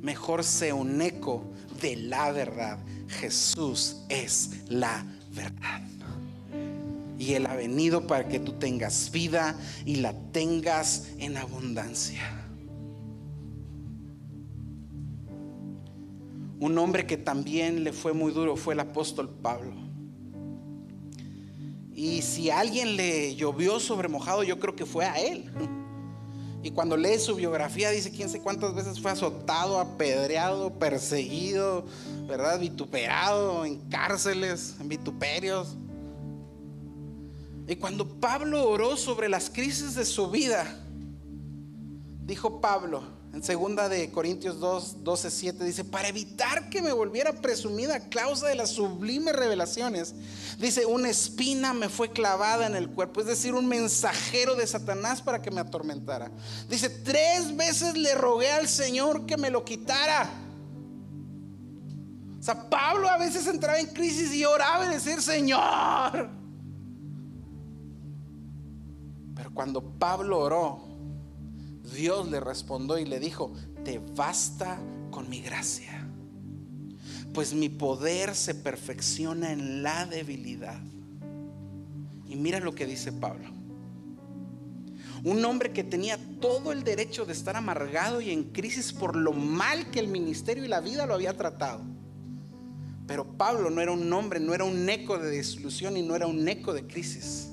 Mejor 0.00 0.44
sea 0.44 0.74
un 0.74 1.02
eco 1.02 1.44
de 1.80 1.96
la 1.96 2.30
verdad 2.32 2.78
Jesús 3.10 3.96
es 4.08 4.50
la 4.68 5.04
verdad. 5.32 5.82
Y 7.18 7.34
Él 7.34 7.46
ha 7.46 7.54
venido 7.54 8.06
para 8.06 8.26
que 8.28 8.40
tú 8.40 8.52
tengas 8.54 9.10
vida 9.10 9.54
y 9.84 9.96
la 9.96 10.14
tengas 10.32 11.08
en 11.18 11.36
abundancia. 11.36 12.22
Un 16.58 16.78
hombre 16.78 17.06
que 17.06 17.16
también 17.16 17.84
le 17.84 17.92
fue 17.92 18.12
muy 18.12 18.32
duro 18.32 18.56
fue 18.56 18.74
el 18.74 18.80
apóstol 18.80 19.28
Pablo. 19.28 19.72
Y 21.94 22.22
si 22.22 22.50
alguien 22.50 22.96
le 22.96 23.34
llovió 23.34 23.80
sobre 23.80 24.08
mojado, 24.08 24.42
yo 24.42 24.58
creo 24.58 24.74
que 24.74 24.86
fue 24.86 25.04
a 25.04 25.20
él. 25.20 25.50
Y 26.62 26.72
cuando 26.72 26.96
lee 26.96 27.18
su 27.18 27.34
biografía 27.34 27.90
dice 27.90 28.10
quién 28.10 28.28
sé 28.28 28.40
cuántas 28.40 28.74
veces 28.74 29.00
fue 29.00 29.10
azotado, 29.10 29.78
apedreado, 29.78 30.70
perseguido, 30.74 31.86
¿verdad? 32.28 32.60
Vituperado 32.60 33.64
en 33.64 33.78
cárceles, 33.88 34.76
en 34.78 34.88
vituperios. 34.88 35.76
Y 37.66 37.76
cuando 37.76 38.06
Pablo 38.06 38.68
oró 38.68 38.96
sobre 38.96 39.28
las 39.28 39.48
crisis 39.48 39.94
de 39.94 40.04
su 40.04 40.30
vida, 40.30 40.66
dijo 42.26 42.60
Pablo, 42.60 43.19
en 43.32 43.44
segunda 43.44 43.88
de 43.88 44.10
Corintios 44.10 44.58
2, 44.58 45.04
12, 45.04 45.30
7 45.30 45.64
dice, 45.64 45.84
para 45.84 46.08
evitar 46.08 46.68
que 46.68 46.82
me 46.82 46.92
volviera 46.92 47.32
presumida 47.32 47.94
a 47.94 48.08
causa 48.08 48.48
de 48.48 48.56
las 48.56 48.70
sublimes 48.70 49.36
revelaciones, 49.36 50.14
dice, 50.58 50.84
una 50.84 51.10
espina 51.10 51.72
me 51.72 51.88
fue 51.88 52.10
clavada 52.10 52.66
en 52.66 52.74
el 52.74 52.90
cuerpo, 52.90 53.20
es 53.20 53.26
decir, 53.26 53.54
un 53.54 53.68
mensajero 53.68 54.56
de 54.56 54.66
Satanás 54.66 55.22
para 55.22 55.40
que 55.40 55.52
me 55.52 55.60
atormentara. 55.60 56.32
Dice, 56.68 56.90
tres 56.90 57.56
veces 57.56 57.96
le 57.96 58.16
rogué 58.16 58.50
al 58.50 58.66
Señor 58.66 59.26
que 59.26 59.36
me 59.36 59.50
lo 59.50 59.64
quitara. 59.64 60.28
O 62.40 62.42
sea, 62.42 62.68
Pablo 62.68 63.08
a 63.08 63.16
veces 63.16 63.46
entraba 63.46 63.78
en 63.78 63.86
crisis 63.88 64.34
y 64.34 64.44
oraba 64.44 64.86
y 64.86 64.94
decía, 64.94 65.20
Señor. 65.20 66.30
Pero 69.36 69.54
cuando 69.54 69.82
Pablo 69.82 70.40
oró, 70.40 70.89
Dios 71.94 72.30
le 72.30 72.40
respondió 72.40 72.98
y 72.98 73.04
le 73.04 73.20
dijo, 73.20 73.52
te 73.84 73.98
basta 73.98 74.80
con 75.10 75.28
mi 75.28 75.40
gracia, 75.40 76.06
pues 77.32 77.54
mi 77.54 77.68
poder 77.68 78.34
se 78.34 78.54
perfecciona 78.54 79.52
en 79.52 79.82
la 79.82 80.06
debilidad. 80.06 80.80
Y 82.26 82.36
mira 82.36 82.60
lo 82.60 82.74
que 82.74 82.86
dice 82.86 83.12
Pablo. 83.12 83.48
Un 85.22 85.44
hombre 85.44 85.72
que 85.72 85.84
tenía 85.84 86.18
todo 86.40 86.72
el 86.72 86.82
derecho 86.82 87.26
de 87.26 87.32
estar 87.32 87.56
amargado 87.56 88.20
y 88.20 88.30
en 88.30 88.44
crisis 88.44 88.92
por 88.92 89.16
lo 89.16 89.32
mal 89.32 89.90
que 89.90 90.00
el 90.00 90.08
ministerio 90.08 90.64
y 90.64 90.68
la 90.68 90.80
vida 90.80 91.06
lo 91.06 91.14
había 91.14 91.36
tratado. 91.36 91.82
Pero 93.06 93.36
Pablo 93.36 93.70
no 93.70 93.80
era 93.80 93.90
un 93.90 94.10
hombre, 94.12 94.38
no 94.40 94.54
era 94.54 94.64
un 94.64 94.88
eco 94.88 95.18
de 95.18 95.30
desilusión 95.30 95.96
y 95.96 96.02
no 96.02 96.14
era 96.14 96.26
un 96.26 96.48
eco 96.48 96.72
de 96.72 96.86
crisis. 96.86 97.48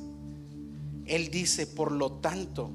Él 1.06 1.32
dice, 1.32 1.66
por 1.66 1.92
lo 1.92 2.12
tanto, 2.14 2.72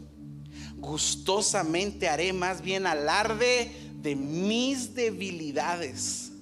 gustosamente 0.83 2.09
haré 2.09 2.33
más 2.33 2.61
bien 2.61 2.87
alarde 2.87 3.71
de 4.03 4.17
mis 4.17 4.95
debilidades 4.95 6.33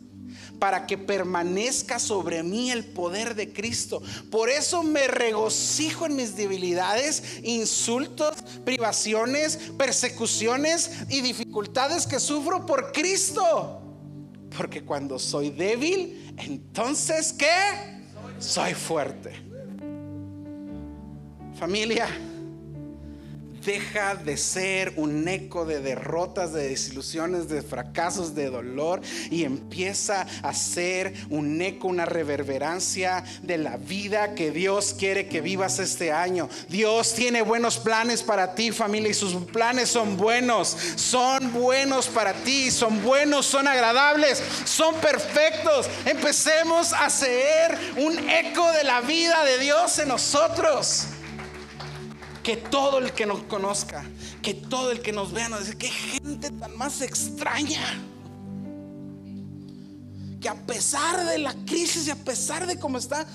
para 0.58 0.86
que 0.86 0.98
permanezca 0.98 1.98
sobre 1.98 2.42
mí 2.42 2.70
el 2.70 2.84
poder 2.84 3.34
de 3.34 3.52
Cristo. 3.52 4.02
Por 4.30 4.50
eso 4.50 4.82
me 4.82 5.08
regocijo 5.08 6.06
en 6.06 6.16
mis 6.16 6.36
debilidades, 6.36 7.40
insultos, 7.42 8.36
privaciones, 8.64 9.58
persecuciones 9.78 10.90
y 11.08 11.20
dificultades 11.20 12.06
que 12.06 12.18
sufro 12.18 12.66
por 12.66 12.92
Cristo. 12.92 13.82
Porque 14.56 14.82
cuando 14.84 15.18
soy 15.18 15.50
débil, 15.50 16.34
entonces 16.38 17.32
¿qué? 17.32 18.00
Soy 18.38 18.74
fuerte. 18.74 19.32
Familia, 21.58 22.08
Deja 23.64 24.14
de 24.14 24.36
ser 24.36 24.94
un 24.96 25.28
eco 25.28 25.64
de 25.64 25.80
derrotas, 25.80 26.52
de 26.52 26.68
desilusiones, 26.68 27.48
de 27.48 27.62
fracasos, 27.62 28.34
de 28.34 28.48
dolor 28.48 29.00
y 29.30 29.44
empieza 29.44 30.26
a 30.42 30.54
ser 30.54 31.12
un 31.28 31.60
eco, 31.60 31.88
una 31.88 32.06
reverberancia 32.06 33.22
de 33.42 33.58
la 33.58 33.76
vida 33.76 34.34
que 34.34 34.50
Dios 34.50 34.94
quiere 34.98 35.28
que 35.28 35.40
vivas 35.40 35.78
este 35.78 36.10
año. 36.10 36.48
Dios 36.68 37.14
tiene 37.14 37.42
buenos 37.42 37.78
planes 37.78 38.22
para 38.22 38.54
ti 38.54 38.72
familia 38.72 39.10
y 39.10 39.14
sus 39.14 39.34
planes 39.46 39.90
son 39.90 40.16
buenos, 40.16 40.76
son 40.96 41.52
buenos 41.52 42.08
para 42.08 42.32
ti, 42.32 42.70
son 42.70 43.02
buenos, 43.02 43.46
son 43.46 43.68
agradables, 43.68 44.42
son 44.64 44.94
perfectos. 44.96 45.88
Empecemos 46.06 46.92
a 46.92 47.10
ser 47.10 47.78
un 47.96 48.18
eco 48.30 48.70
de 48.72 48.84
la 48.84 49.00
vida 49.02 49.44
de 49.44 49.58
Dios 49.58 49.98
en 49.98 50.08
nosotros 50.08 51.06
que 52.42 52.56
todo 52.56 52.98
el 52.98 53.12
que 53.12 53.26
nos 53.26 53.42
conozca, 53.44 54.04
que 54.42 54.54
todo 54.54 54.90
el 54.92 55.00
que 55.00 55.12
nos 55.12 55.32
vea 55.32 55.48
nos 55.48 55.60
dice, 55.60 55.76
qué 55.76 55.88
gente 55.88 56.50
tan 56.50 56.76
más 56.76 57.02
extraña. 57.02 57.82
Que 60.40 60.48
a 60.48 60.54
pesar 60.54 61.26
de 61.26 61.38
la 61.38 61.54
crisis 61.66 62.06
y 62.06 62.10
a 62.10 62.16
pesar 62.16 62.66
de 62.66 62.78
cómo 62.78 62.96
está, 62.98 63.26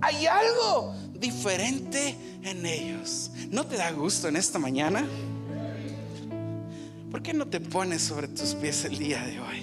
hay 0.00 0.26
algo 0.26 0.94
diferente 1.14 2.16
en 2.42 2.66
ellos. 2.66 3.30
¿No 3.50 3.64
te 3.66 3.76
da 3.76 3.90
gusto 3.92 4.28
en 4.28 4.36
esta 4.36 4.58
mañana? 4.58 5.06
¿Por 7.10 7.22
qué 7.22 7.32
no 7.32 7.46
te 7.46 7.60
pones 7.60 8.02
sobre 8.02 8.28
tus 8.28 8.54
pies 8.54 8.84
el 8.84 8.98
día 8.98 9.22
de 9.22 9.40
hoy? 9.40 9.62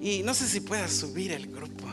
Y 0.00 0.22
no 0.22 0.34
sé 0.34 0.48
si 0.48 0.60
puedas 0.60 0.92
subir 0.92 1.32
el 1.32 1.48
grupo. 1.48 1.84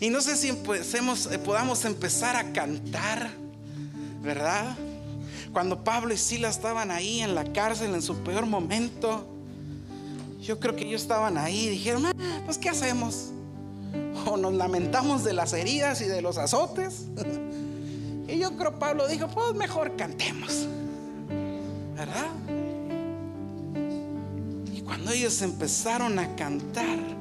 Y 0.00 0.10
no 0.10 0.20
sé 0.20 0.36
si 0.36 0.52
podamos 0.52 1.84
empezar 1.84 2.36
a 2.36 2.52
cantar 2.52 3.30
¿verdad? 4.22 4.76
Cuando 5.52 5.82
Pablo 5.82 6.12
y 6.12 6.16
Sila 6.16 6.48
estaban 6.48 6.90
ahí 6.90 7.20
en 7.20 7.34
la 7.34 7.44
cárcel 7.52 7.94
en 7.94 8.02
su 8.02 8.16
peor 8.18 8.46
momento, 8.46 9.26
yo 10.40 10.60
creo 10.60 10.76
que 10.76 10.84
ellos 10.84 11.02
estaban 11.02 11.36
ahí 11.38 11.66
y 11.66 11.68
dijeron, 11.68 12.06
ah, 12.06 12.12
pues 12.44 12.58
¿qué 12.58 12.68
hacemos? 12.68 13.30
O 14.26 14.36
nos 14.36 14.54
lamentamos 14.54 15.24
de 15.24 15.32
las 15.32 15.52
heridas 15.52 16.00
y 16.00 16.04
de 16.04 16.22
los 16.22 16.38
azotes. 16.38 17.06
y 18.28 18.38
yo 18.38 18.56
creo 18.56 18.78
Pablo 18.78 19.08
dijo, 19.08 19.28
pues 19.28 19.54
mejor 19.54 19.96
cantemos, 19.96 20.66
¿verdad? 21.94 22.28
Y 24.74 24.80
cuando 24.82 25.12
ellos 25.12 25.40
empezaron 25.42 26.18
a 26.18 26.36
cantar, 26.36 27.17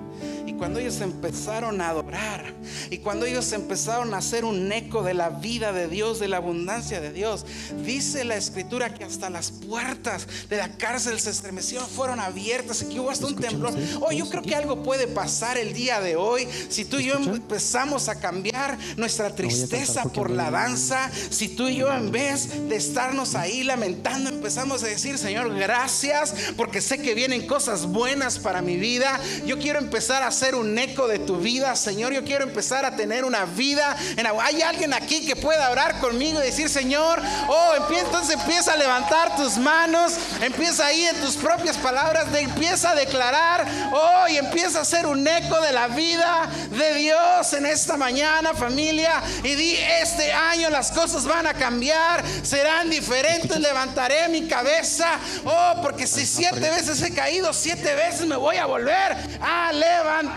cuando 0.57 0.79
ellos 0.79 1.01
empezaron 1.01 1.81
a 1.81 1.89
adorar, 1.89 2.53
y 2.89 2.97
cuando 2.99 3.25
ellos 3.25 3.51
empezaron 3.53 4.13
a 4.13 4.17
hacer 4.17 4.45
un 4.45 4.71
eco 4.71 5.03
de 5.03 5.13
la 5.13 5.29
vida 5.29 5.71
de 5.71 5.87
Dios, 5.87 6.19
de 6.19 6.27
la 6.27 6.37
abundancia 6.37 6.99
de 6.99 7.11
Dios, 7.11 7.45
dice 7.83 8.23
la 8.23 8.35
escritura 8.35 8.93
que 8.93 9.03
hasta 9.03 9.29
las 9.29 9.51
puertas 9.51 10.27
de 10.49 10.57
la 10.57 10.77
cárcel 10.77 11.19
se 11.19 11.29
estremecieron, 11.29 11.87
fueron 11.87 12.19
abiertas, 12.19 12.81
y 12.81 12.85
que 12.85 12.99
hubo 12.99 13.09
hasta 13.09 13.27
un 13.27 13.35
temblor. 13.35 13.73
Oh, 14.01 14.11
yo 14.11 14.29
creo 14.29 14.41
que 14.41 14.55
algo 14.55 14.83
puede 14.83 15.07
pasar 15.07 15.57
el 15.57 15.73
día 15.73 15.99
de 15.99 16.15
hoy 16.15 16.47
si 16.69 16.85
tú 16.85 16.99
y 16.99 17.05
yo 17.05 17.15
empezamos 17.15 18.09
a 18.09 18.19
cambiar 18.19 18.77
nuestra 18.97 19.35
tristeza 19.35 20.03
por 20.03 20.29
la 20.29 20.51
danza, 20.51 21.09
si 21.29 21.49
tú 21.49 21.67
y 21.67 21.77
yo 21.77 21.93
en 21.93 22.11
vez 22.11 22.69
de 22.69 22.75
estarnos 22.75 23.35
ahí 23.35 23.63
lamentando, 23.63 24.29
empezamos 24.29 24.83
a 24.83 24.87
decir, 24.87 25.17
Señor, 25.17 25.53
gracias, 25.55 26.33
porque 26.55 26.81
sé 26.81 26.99
que 26.99 27.13
vienen 27.13 27.47
cosas 27.47 27.85
buenas 27.85 28.39
para 28.39 28.61
mi 28.61 28.77
vida. 28.77 29.19
Yo 29.45 29.59
quiero 29.59 29.79
empezar 29.79 30.23
a 30.23 30.31
ser 30.47 30.55
un 30.55 30.79
eco 30.79 31.09
de 31.09 31.19
tu 31.19 31.37
vida, 31.37 31.75
Señor. 31.75 32.13
Yo 32.13 32.23
quiero 32.23 32.45
empezar 32.45 32.85
a 32.85 32.95
tener 32.95 33.25
una 33.25 33.43
vida. 33.43 33.97
En, 34.15 34.25
hay 34.25 34.61
alguien 34.61 34.93
aquí 34.93 35.25
que 35.25 35.35
pueda 35.35 35.69
orar 35.71 35.99
conmigo 35.99 36.39
y 36.39 36.45
decir, 36.45 36.69
Señor, 36.69 37.21
oh, 37.49 37.73
empieza, 37.75 38.05
entonces 38.05 38.35
empieza 38.35 38.71
a 38.71 38.77
levantar 38.77 39.35
tus 39.35 39.57
manos, 39.57 40.13
empieza 40.41 40.85
ahí 40.85 41.03
en 41.03 41.17
tus 41.17 41.35
propias 41.35 41.75
palabras, 41.77 42.31
de, 42.31 42.39
empieza 42.39 42.91
a 42.91 42.95
declarar, 42.95 43.67
oh, 43.91 44.29
y 44.29 44.37
empieza 44.37 44.79
a 44.79 44.85
ser 44.85 45.05
un 45.05 45.27
eco 45.27 45.59
de 45.59 45.73
la 45.73 45.89
vida 45.89 46.47
de 46.71 46.93
Dios 46.93 47.51
en 47.51 47.65
esta 47.65 47.97
mañana, 47.97 48.53
familia. 48.53 49.21
Y 49.43 49.53
di, 49.55 49.75
este 50.01 50.31
año 50.31 50.69
las 50.69 50.91
cosas 50.91 51.25
van 51.25 51.45
a 51.45 51.53
cambiar, 51.55 52.23
serán 52.41 52.89
diferentes, 52.89 53.59
levantaré 53.59 54.29
mi 54.29 54.47
cabeza, 54.47 55.19
oh, 55.43 55.81
porque 55.81 56.07
si 56.07 56.25
siete 56.25 56.69
veces 56.69 57.01
he 57.01 57.13
caído, 57.13 57.51
siete 57.51 57.93
veces 57.95 58.25
me 58.25 58.37
voy 58.37 58.55
a 58.55 58.65
volver 58.65 59.17
a 59.41 59.73
levantar. 59.73 60.36